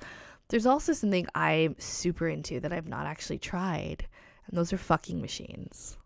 There's 0.50 0.66
also 0.66 0.94
something 0.94 1.28
I'm 1.36 1.76
super 1.78 2.28
into 2.28 2.60
that 2.60 2.72
I've 2.72 2.88
not 2.88 3.06
actually 3.06 3.40
tried, 3.40 4.08
and 4.48 4.58
those 4.58 4.72
are 4.72 4.78
fucking 4.78 5.22
machines, 5.22 5.98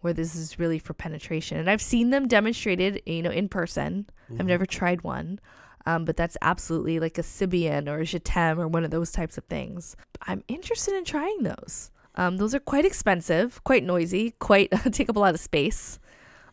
where 0.00 0.12
this 0.12 0.34
is 0.34 0.58
really 0.58 0.78
for 0.78 0.94
penetration. 0.94 1.58
And 1.58 1.68
I've 1.68 1.82
seen 1.82 2.10
them 2.10 2.26
demonstrated, 2.26 3.02
you 3.04 3.22
know, 3.22 3.30
in 3.30 3.48
person. 3.48 4.08
I've 4.40 4.46
never 4.46 4.66
tried 4.66 5.02
one, 5.02 5.40
um, 5.84 6.04
but 6.04 6.16
that's 6.16 6.36
absolutely 6.42 6.98
like 6.98 7.18
a 7.18 7.22
Sybian 7.22 7.88
or 7.88 8.00
a 8.00 8.04
Jetem 8.04 8.58
or 8.58 8.66
one 8.66 8.84
of 8.84 8.90
those 8.90 9.12
types 9.12 9.38
of 9.38 9.44
things. 9.44 9.94
I'm 10.22 10.42
interested 10.48 10.94
in 10.94 11.04
trying 11.04 11.42
those. 11.42 11.90
Um, 12.16 12.38
those 12.38 12.54
are 12.54 12.60
quite 12.60 12.84
expensive, 12.86 13.62
quite 13.64 13.84
noisy, 13.84 14.32
quite 14.38 14.70
take 14.92 15.08
up 15.08 15.16
a 15.16 15.20
lot 15.20 15.34
of 15.34 15.40
space. 15.40 15.98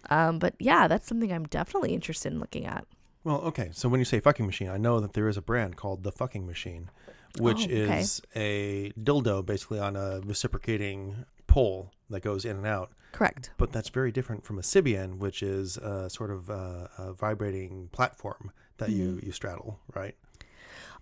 Um, 0.10 0.40
but 0.40 0.56
yeah, 0.60 0.88
that's 0.88 1.08
something 1.08 1.32
I'm 1.32 1.46
definitely 1.46 1.94
interested 1.94 2.34
in 2.34 2.40
looking 2.40 2.66
at. 2.66 2.86
Well, 3.24 3.40
okay. 3.42 3.70
So 3.72 3.88
when 3.88 4.00
you 4.02 4.06
say 4.06 4.20
fucking 4.20 4.46
machine, 4.46 4.70
I 4.70 4.78
know 4.78 5.00
that 5.00 5.14
there 5.14 5.30
is 5.30 5.38
a 5.38 5.42
brand 5.42 5.78
called 5.78 6.04
the 6.04 6.12
fucking 6.12 6.46
machine, 6.46 6.90
which 7.40 7.62
Oh, 7.62 7.72
okay. 7.72 8.00
is 8.02 8.22
a 8.36 8.92
dildo 9.02 9.46
basically 9.46 9.80
on 9.80 9.96
a 9.96 10.22
reciprocating 10.26 11.26
pole 11.48 11.92
that 12.10 12.22
goes 12.22 12.46
in 12.46 12.58
and 12.58 12.68
out. 12.68 12.92
Correct. 13.12 13.52
But 13.58 13.72
that's 13.72 13.90
very 13.90 14.12
different 14.12 14.44
from 14.44 14.58
a 14.58 14.62
Sybian, 14.62 15.18
which 15.18 15.44
is 15.44 15.78
a 15.78 16.10
sort 16.10 16.32
of 16.32 16.50
uh, 16.50 16.88
a 16.98 17.14
vibrating 17.14 17.90
platform 17.92 18.52
that 18.78 18.90
you, 18.90 19.20
you 19.22 19.32
straddle, 19.32 19.80
right? 19.94 20.16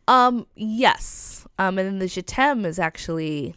Um, 0.08 0.46
yes. 0.56 1.48
Um, 1.58 1.78
and 1.78 1.88
then 1.88 2.00
the 2.00 2.06
jetem 2.08 2.66
is 2.66 2.80
actually 2.80 3.56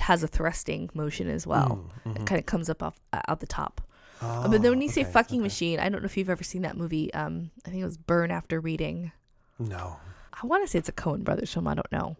has 0.00 0.22
a 0.22 0.28
thrusting 0.28 0.88
motion 0.94 1.28
as 1.28 1.46
well. 1.46 1.90
Mm, 2.06 2.16
It 2.16 2.22
mhm. 2.22 2.26
kind 2.26 2.38
of 2.38 2.46
comes 2.46 2.70
up 2.70 2.82
off 2.82 2.98
uh, 3.12 3.20
out 3.28 3.40
the 3.40 3.46
top. 3.46 3.82
Oh, 4.22 4.48
but 4.48 4.62
then 4.62 4.70
when 4.70 4.80
you 4.80 4.88
say 4.88 5.04
fucking 5.04 5.40
okay. 5.40 5.42
machine, 5.42 5.78
I 5.78 5.90
don't 5.90 6.00
know 6.00 6.06
if 6.06 6.16
you've 6.16 6.30
ever 6.30 6.44
seen 6.44 6.62
that 6.62 6.76
movie. 6.78 7.12
Um, 7.12 7.50
I 7.66 7.70
think 7.70 7.82
it 7.82 7.84
was 7.84 7.98
Burn 7.98 8.30
After 8.30 8.60
Reading. 8.60 9.12
No. 9.58 9.98
I 10.42 10.46
want 10.46 10.64
to 10.64 10.70
say 10.70 10.78
it's 10.78 10.88
a 10.88 10.92
Coen 10.92 11.24
Brothers 11.24 11.52
film. 11.52 11.68
I 11.68 11.74
don't 11.74 11.92
know, 11.92 12.16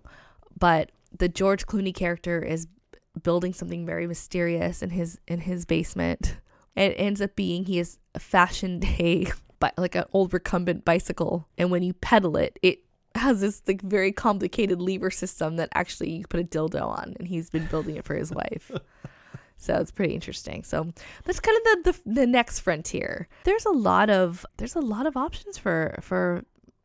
but 0.59 0.91
the 1.17 1.29
George 1.29 1.67
Clooney 1.67 1.95
character 1.95 2.43
is 2.43 2.67
building 3.23 3.53
something 3.53 3.87
very 3.87 4.07
mysterious 4.07 4.83
in 4.83 4.91
his 4.91 5.19
in 5.27 5.41
his 5.41 5.65
basement. 5.65 6.37
And 6.77 6.93
it 6.93 6.97
ends 6.97 7.21
up 7.21 7.37
being 7.37 7.65
he 7.65 7.79
has 7.79 7.99
fashioned 8.19 8.85
a 8.85 9.27
like 9.79 9.95
an 9.95 10.05
old 10.13 10.33
recumbent 10.35 10.85
bicycle, 10.85 11.49
and 11.57 11.71
when 11.71 11.83
you 11.83 11.95
pedal 11.95 12.37
it, 12.37 12.59
it 12.63 12.81
has 13.15 13.41
this 13.41 13.63
like 13.67 13.81
very 13.81 14.13
complicated 14.13 14.81
lever 14.81 15.11
system 15.11 15.57
that 15.57 15.69
actually 15.75 16.11
you 16.11 16.25
put 16.29 16.41
a 16.41 16.45
dildo 16.45 16.83
on, 16.83 17.15
and 17.19 17.29
he's 17.29 17.51
been 17.51 17.67
building 17.67 17.97
it 17.97 18.05
for 18.05 18.15
his 18.15 18.31
wife. 18.31 18.71
So 19.57 19.75
it's 19.77 19.93
pretty 19.93 20.15
interesting. 20.15 20.63
So 20.65 20.93
that's 21.25 21.41
kind 21.41 21.57
of 21.57 21.63
the, 21.63 21.93
the 21.93 22.15
the 22.21 22.27
next 22.27 22.61
frontier. 22.61 23.29
There's 23.45 23.65
a 23.65 23.71
lot 23.71 24.11
of 24.11 24.45
there's 24.57 24.75
a 24.75 24.81
lot 24.81 25.07
of 25.07 25.17
options 25.17 25.57
for 25.57 25.97
for 26.03 26.45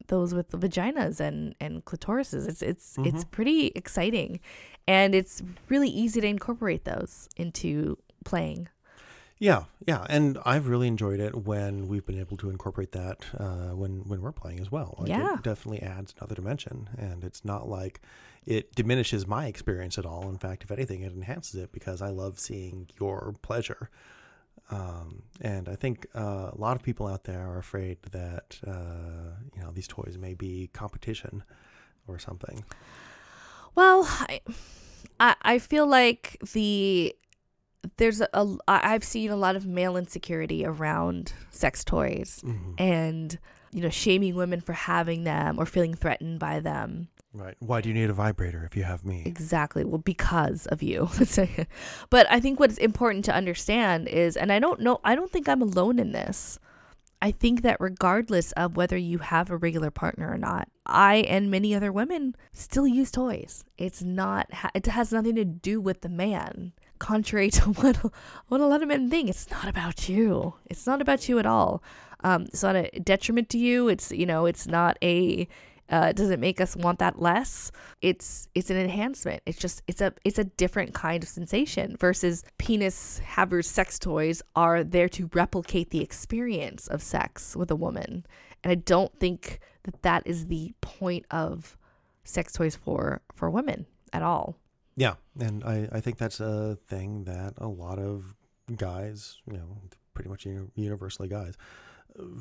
those 0.10 0.34
with 0.34 0.52
vaginas 0.52 1.20
and 1.20 1.56
and 1.60 1.86
clitorises. 1.86 2.48
It's 2.48 2.62
it's 2.62 2.98
it's 3.00 3.24
pretty 3.24 3.68
exciting, 3.76 4.40
and 4.88 5.16
it's 5.16 5.42
really 5.70 5.90
easy 5.90 6.22
to 6.22 6.28
incorporate 6.28 6.84
those 6.84 7.30
into 7.38 7.98
playing. 8.26 8.68
Yeah, 9.42 9.64
yeah, 9.88 10.06
and 10.10 10.38
I've 10.46 10.68
really 10.68 10.88
enjoyed 10.90 11.22
it 11.22 11.34
when 11.46 11.88
we've 11.88 12.06
been 12.06 12.20
able 12.20 12.36
to 12.38 12.50
incorporate 12.50 12.92
that 12.92 13.26
uh, 13.40 13.70
when 13.74 14.02
when 14.10 14.22
we're 14.22 14.34
playing 14.34 14.60
as 14.60 14.70
well. 14.70 14.96
Like, 15.00 15.08
Yeah. 15.08 15.36
it 15.36 15.44
definitely 15.44 15.82
adds 15.82 16.14
another 16.18 16.36
dimension, 16.36 16.90
and 16.98 17.24
it's 17.24 17.46
not 17.46 17.70
like 17.70 18.02
it 18.46 18.76
diminishes 18.76 19.26
my 19.26 19.46
experience 19.48 19.98
at 19.98 20.06
all. 20.06 20.28
In 20.28 20.38
fact, 20.38 20.64
if 20.64 20.72
anything, 20.72 21.04
it 21.04 21.14
enhances 21.14 21.56
it 21.56 21.72
because 21.72 22.02
I 22.02 22.10
love 22.10 22.38
seeing 22.38 22.90
your 23.00 23.34
pleasure. 23.42 23.90
Um, 24.72 25.24
and 25.42 25.68
I 25.68 25.76
think 25.76 26.06
uh, 26.16 26.52
a 26.54 26.58
lot 26.58 26.76
of 26.76 26.84
people 26.84 27.08
out 27.08 27.24
there 27.24 27.42
are 27.48 27.58
afraid 27.58 27.98
that 28.12 28.60
uh, 28.68 29.34
you 29.56 29.62
know 29.64 29.72
these 29.72 29.88
toys 29.88 30.18
may 30.20 30.34
be 30.36 30.70
competition 30.74 31.44
or 32.08 32.20
something. 32.20 32.64
Well, 33.76 34.04
I, 35.20 35.36
I 35.42 35.60
feel 35.60 35.88
like 35.88 36.38
the 36.54 37.16
there's 37.98 38.22
a, 38.22 38.28
a 38.34 38.58
I've 38.68 39.04
seen 39.04 39.32
a 39.32 39.36
lot 39.36 39.56
of 39.56 39.66
male 39.66 39.96
insecurity 39.98 40.66
around 40.66 41.34
sex 41.50 41.84
toys 41.84 42.42
Mhm. 42.44 42.76
and 42.78 43.40
you 43.72 43.82
know 43.82 43.90
shaming 43.90 44.36
women 44.36 44.62
for 44.62 44.74
having 44.74 45.24
them 45.24 45.58
or 45.60 45.66
feeling 45.66 45.94
threatened 45.96 46.40
by 46.40 46.60
them. 46.60 47.08
Right? 47.34 47.56
Why 47.60 47.82
do 47.82 47.90
you 47.90 47.96
need 47.96 48.10
a 48.10 48.14
vibrator 48.14 48.64
if 48.66 48.76
you 48.76 48.84
have 48.84 49.06
me? 49.06 49.22
Exactly. 49.26 49.84
Well, 49.86 50.00
because 50.00 50.66
of 50.68 50.82
you. 50.82 51.10
but 52.10 52.28
I 52.32 52.40
think 52.40 52.60
what's 52.60 52.78
important 52.78 53.24
to 53.26 53.36
understand 53.36 54.08
is, 54.08 54.36
and 54.36 54.52
I 54.52 54.60
don't 54.60 54.80
know, 54.80 55.00
I 55.04 55.16
don't 55.16 55.32
think 55.32 55.48
I'm 55.48 55.62
alone 55.62 56.00
in 56.00 56.12
this. 56.12 56.60
I 57.22 57.32
think 57.32 57.62
that 57.64 57.78
regardless 57.80 58.54
of 58.54 58.78
whether 58.78 58.98
you 58.98 59.18
have 59.18 59.50
a 59.50 59.58
regular 59.58 59.92
partner 59.92 60.32
or 60.32 60.38
not, 60.38 60.70
I 60.86 61.18
and 61.28 61.52
many 61.52 61.76
other 61.76 61.92
women 61.92 62.36
still 62.54 62.88
use 62.88 63.12
toys. 63.12 63.66
It's 63.78 64.02
not, 64.02 64.50
it 64.74 64.86
has 64.88 65.12
nothing 65.12 65.36
to 65.36 65.46
do 65.46 65.82
with 65.82 66.02
the 66.02 66.10
man. 66.10 66.72
Contrary 66.98 67.50
to 67.52 67.72
what, 67.74 67.98
what 68.48 68.62
a 68.62 68.66
lot 68.66 68.82
of 68.82 68.88
men 68.88 69.10
think, 69.10 69.30
it's 69.30 69.52
not 69.52 69.68
about 69.68 70.08
you. 70.08 70.56
It's 70.66 70.88
not 70.88 71.02
about 71.02 71.28
you 71.28 71.40
at 71.40 71.46
all. 71.46 71.84
Um, 72.22 72.44
it's 72.44 72.64
not 72.64 72.76
a 72.76 72.90
detriment 73.04 73.50
to 73.50 73.58
you. 73.58 73.88
It's, 73.88 74.12
you 74.12 74.26
know, 74.26 74.46
it's 74.46 74.68
not 74.68 74.98
a, 75.02 75.48
uh, 75.90 76.12
does 76.12 76.30
it 76.30 76.40
make 76.40 76.62
us 76.62 76.76
want 76.76 77.00
that 77.00 77.20
less? 77.20 77.72
It's 78.02 78.48
it's 78.54 78.70
an 78.70 78.78
enhancement. 78.78 79.42
It's 79.46 79.58
just 79.58 79.82
it's 79.88 80.02
a 80.02 80.14
it's 80.24 80.38
a 80.38 80.44
different 80.44 80.94
kind 80.94 81.24
of 81.24 81.30
sensation 81.30 81.98
versus 81.98 82.44
penis 82.58 83.20
havers 83.20 83.68
sex 83.68 83.98
toys 83.98 84.42
are 84.56 84.84
there 84.84 85.10
to 85.10 85.30
replicate 85.34 85.90
the 85.90 86.02
experience 86.02 86.88
of 86.88 87.02
sex 87.02 87.56
with 87.56 87.72
a 87.72 87.76
woman. 87.76 88.26
And 88.64 88.72
I 88.72 88.76
don't 88.76 89.18
think 89.20 89.60
that 89.84 90.02
that 90.04 90.24
is 90.26 90.48
the 90.48 90.74
point 90.82 91.26
of 91.32 91.78
sex 92.24 92.54
toys 92.54 92.76
for 92.76 93.22
for 93.34 93.50
women 93.50 93.86
at 94.14 94.22
all. 94.22 94.58
Yeah, 94.96 95.16
and 95.40 95.64
I, 95.64 95.88
I 95.92 96.02
think 96.02 96.18
that's 96.18 96.40
a 96.40 96.78
thing 96.88 97.24
that 97.24 97.54
a 97.58 97.68
lot 97.68 98.00
of 98.00 98.36
guys, 98.76 99.38
you 99.50 99.58
know, 99.58 99.78
pretty 100.14 100.30
much 100.30 100.46
universally 100.76 101.30
guys, 101.30 101.56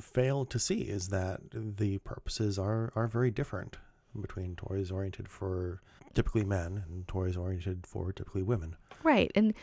fail 0.00 0.44
to 0.46 0.58
see 0.58 0.80
is 0.82 1.08
that 1.08 1.40
the 1.52 1.98
purposes 1.98 2.58
are, 2.58 2.92
are 2.96 3.06
very 3.06 3.30
different 3.30 3.76
between 4.20 4.56
toys 4.56 4.90
oriented 4.90 5.28
for 5.28 5.80
typically 6.14 6.44
men 6.44 6.84
and 6.88 7.06
toys 7.06 7.36
oriented 7.36 7.86
for 7.86 8.12
typically 8.12 8.42
women. 8.42 8.76
Right. 9.02 9.30
And 9.34 9.54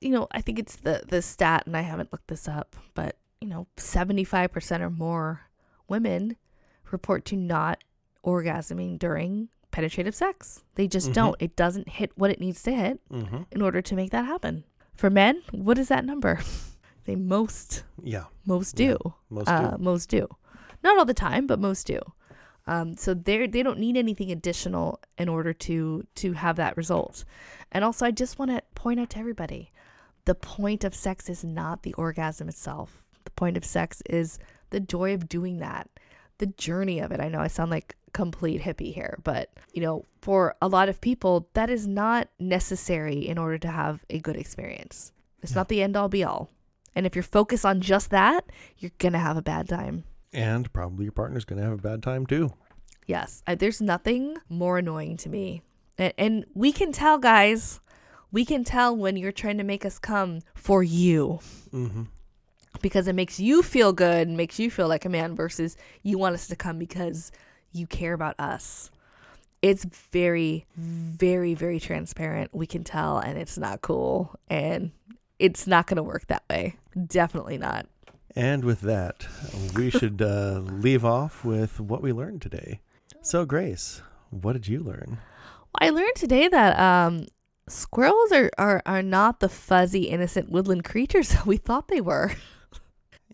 you 0.00 0.10
know, 0.10 0.28
I 0.30 0.40
think 0.40 0.58
it's 0.58 0.76
the 0.76 1.02
the 1.06 1.20
stat 1.22 1.64
and 1.66 1.76
I 1.76 1.80
haven't 1.82 2.12
looked 2.12 2.28
this 2.28 2.46
up, 2.48 2.76
but 2.94 3.16
you 3.40 3.48
know, 3.48 3.66
75% 3.76 4.80
or 4.80 4.90
more 4.90 5.42
women 5.88 6.36
report 6.90 7.24
to 7.26 7.36
not 7.36 7.82
orgasming 8.24 8.98
during 8.98 9.48
penetrative 9.70 10.14
sex. 10.14 10.64
They 10.74 10.88
just 10.88 11.10
Mhm. 11.10 11.14
don't. 11.14 11.36
It 11.40 11.56
doesn't 11.56 11.88
hit 11.88 12.12
what 12.16 12.30
it 12.30 12.40
needs 12.40 12.62
to 12.64 12.72
hit 12.74 13.00
Mm-hmm. 13.10 13.42
in 13.50 13.62
order 13.62 13.80
to 13.82 13.94
make 13.94 14.10
that 14.10 14.24
happen. 14.26 14.64
For 14.94 15.10
men, 15.10 15.42
what 15.52 15.78
is 15.78 15.88
that 15.88 16.04
number? 16.04 16.40
they 17.08 17.16
most 17.16 17.84
Yeah, 18.02 18.24
most 18.46 18.78
Yeah, 18.78 18.88
do. 18.94 19.14
most 19.30 19.48
uh, 19.48 19.76
do. 19.76 19.82
most 19.82 20.08
do. 20.08 20.28
Not 20.84 20.98
all 20.98 21.04
the 21.04 21.14
time, 21.14 21.46
but 21.46 21.58
most 21.58 21.86
do. 21.86 22.00
Um, 22.66 22.96
so 22.96 23.14
they 23.14 23.46
they 23.46 23.62
don't 23.62 23.78
need 23.78 23.96
anything 23.96 24.30
additional 24.30 25.00
in 25.16 25.28
order 25.28 25.52
to 25.54 26.06
to 26.16 26.32
have 26.34 26.56
that 26.56 26.76
result. 26.76 27.24
And 27.72 27.82
also, 27.84 28.04
I 28.06 28.10
just 28.10 28.38
want 28.38 28.50
to 28.50 28.62
point 28.74 29.00
out 29.00 29.10
to 29.10 29.18
everybody, 29.18 29.72
the 30.26 30.34
point 30.34 30.84
of 30.84 30.94
sex 30.94 31.28
is 31.30 31.42
not 31.42 31.82
the 31.82 31.94
orgasm 31.94 32.48
itself. 32.48 33.02
The 33.24 33.30
point 33.32 33.56
of 33.56 33.64
sex 33.64 34.02
is 34.08 34.38
the 34.70 34.80
joy 34.80 35.14
of 35.14 35.28
doing 35.28 35.58
that, 35.60 35.88
the 36.38 36.46
journey 36.46 36.98
of 37.00 37.10
it. 37.10 37.20
I 37.20 37.28
know 37.28 37.40
I 37.40 37.48
sound 37.48 37.70
like 37.70 37.96
complete 38.12 38.60
hippie 38.62 38.92
here, 38.92 39.18
but 39.24 39.50
you 39.72 39.80
know, 39.82 40.04
for 40.20 40.54
a 40.60 40.68
lot 40.68 40.88
of 40.90 41.00
people, 41.00 41.48
that 41.54 41.70
is 41.70 41.86
not 41.86 42.28
necessary 42.38 43.26
in 43.26 43.38
order 43.38 43.58
to 43.58 43.68
have 43.68 44.04
a 44.10 44.18
good 44.18 44.36
experience. 44.36 45.12
It's 45.42 45.52
Yeah. 45.52 45.60
not 45.60 45.68
the 45.68 45.82
end 45.82 45.96
all 45.96 46.08
be 46.08 46.22
all. 46.24 46.50
And 46.98 47.06
if 47.06 47.14
you're 47.14 47.22
focused 47.22 47.64
on 47.64 47.80
just 47.80 48.10
that, 48.10 48.44
you're 48.78 48.90
gonna 48.98 49.20
have 49.20 49.36
a 49.36 49.42
bad 49.42 49.68
time. 49.68 50.02
And 50.32 50.70
probably 50.72 51.04
your 51.04 51.12
partner's 51.12 51.44
going 51.44 51.58
to 51.60 51.64
have 51.64 51.78
a 51.78 51.80
bad 51.80 52.02
time 52.02 52.26
too. 52.26 52.50
Yes, 53.06 53.40
I, 53.46 53.54
there's 53.54 53.80
nothing 53.80 54.36
more 54.48 54.78
annoying 54.78 55.16
to 55.18 55.28
me, 55.28 55.62
and, 55.96 56.12
and 56.18 56.44
we 56.54 56.72
can 56.72 56.90
tell, 56.92 57.16
guys. 57.18 57.80
We 58.32 58.44
can 58.44 58.64
tell 58.64 58.94
when 58.96 59.16
you're 59.16 59.32
trying 59.32 59.56
to 59.58 59.64
make 59.64 59.86
us 59.86 59.98
come 60.00 60.40
for 60.54 60.82
you 60.82 61.38
Mm-hmm. 61.72 62.02
because 62.82 63.06
it 63.08 63.14
makes 63.14 63.38
you 63.40 63.62
feel 63.62 63.92
good 63.92 64.26
and 64.26 64.36
makes 64.36 64.58
you 64.58 64.68
feel 64.70 64.88
like 64.88 65.04
a 65.04 65.08
man 65.08 65.34
versus 65.36 65.76
you 66.02 66.18
want 66.18 66.34
us 66.34 66.48
to 66.48 66.56
come 66.56 66.78
because 66.78 67.30
you 67.72 67.86
care 67.86 68.12
about 68.12 68.34
us. 68.40 68.90
It's 69.62 69.84
very, 70.12 70.66
very, 70.76 71.54
very 71.54 71.80
transparent. 71.80 72.54
We 72.54 72.66
can 72.66 72.84
tell, 72.84 73.18
and 73.18 73.38
it's 73.38 73.56
not 73.56 73.80
cool, 73.82 74.34
and 74.50 74.90
it's 75.38 75.66
not 75.66 75.86
going 75.86 75.96
to 75.96 76.02
work 76.02 76.26
that 76.26 76.44
way. 76.50 76.76
Definitely 77.06 77.58
not. 77.58 77.86
And 78.34 78.64
with 78.64 78.82
that, 78.82 79.26
we 79.74 79.90
should 79.90 80.22
uh, 80.22 80.60
leave 80.64 81.04
off 81.04 81.44
with 81.44 81.80
what 81.80 82.02
we 82.02 82.12
learned 82.12 82.42
today. 82.42 82.80
So, 83.22 83.44
Grace, 83.44 84.02
what 84.30 84.52
did 84.52 84.68
you 84.68 84.80
learn? 84.80 85.18
I 85.80 85.90
learned 85.90 86.14
today 86.14 86.48
that 86.48 86.78
um, 86.78 87.26
squirrels 87.68 88.32
are, 88.32 88.50
are, 88.58 88.82
are 88.86 89.02
not 89.02 89.40
the 89.40 89.48
fuzzy, 89.48 90.04
innocent 90.04 90.50
woodland 90.50 90.84
creatures 90.84 91.28
that 91.30 91.46
we 91.46 91.56
thought 91.56 91.88
they 91.88 92.00
were. 92.00 92.32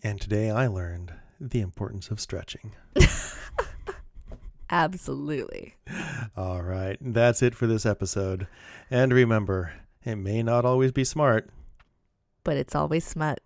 And 0.03 0.19
today 0.19 0.51
I 0.51 0.67
learned 0.67 1.13
the 1.39 1.61
importance 1.61 2.09
of 2.09 2.19
stretching. 2.19 2.75
Absolutely. 4.69 5.75
All 6.35 6.61
right, 6.61 6.97
that's 6.99 7.41
it 7.41 7.55
for 7.55 7.67
this 7.67 7.85
episode. 7.85 8.47
And 8.89 9.13
remember, 9.13 9.73
it 10.03 10.15
may 10.15 10.43
not 10.43 10.65
always 10.65 10.91
be 10.91 11.03
smart. 11.03 11.49
But 12.45 12.55
it's 12.55 12.75
always 12.75 13.03
smut. 13.03 13.41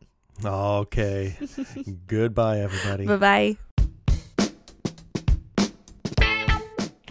Okay. 0.45 1.35
Goodbye, 2.07 2.59
everybody. 2.59 3.07
Bye 3.07 3.15
bye. 3.17 3.57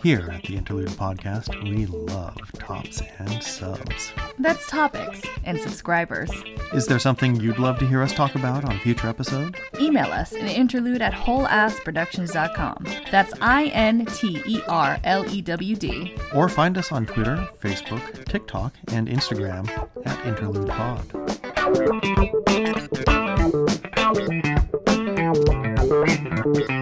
Here 0.03 0.31
at 0.33 0.45
the 0.45 0.57
Interlewd 0.57 0.91
Podcast, 0.91 1.61
we 1.65 1.87
love 1.87 2.37
tops 2.55 3.03
and 3.19 3.43
subs. 3.43 4.13
That's 4.39 4.65
topics 4.69 5.21
and 5.43 5.59
subscribers. 5.61 6.31
Is 6.73 6.87
there 6.87 7.01
something 7.01 7.35
you'd 7.41 7.59
love 7.59 7.81
to 7.81 7.87
hear 7.87 8.01
us 8.03 8.15
talk 8.15 8.37
about 8.37 8.65
on 8.65 8.77
a 8.77 8.79
future 8.79 9.09
episode? 9.09 9.57
Email 9.81 10.13
us 10.13 10.33
at 10.33 10.43
interlewd 10.43 11.01
at 11.01 11.13
wholeassproductions.com. 11.13 12.87
That's 13.11 13.33
I 13.41 13.67
N 13.67 14.07
T 14.07 14.41
E 14.47 14.63
R 14.69 15.01
L 15.03 15.29
E 15.29 15.43
W 15.43 15.75
D. 15.75 16.15
Or 16.33 16.49
find 16.49 16.79
us 16.79 16.93
on 16.93 17.05
Twitter, 17.05 17.49
Facebook, 17.61 18.25
TikTok, 18.27 18.75
and 18.93 19.09
Instagram 19.09 19.69
at 20.07 20.17
Thank 21.71 22.29
you. 26.71 26.78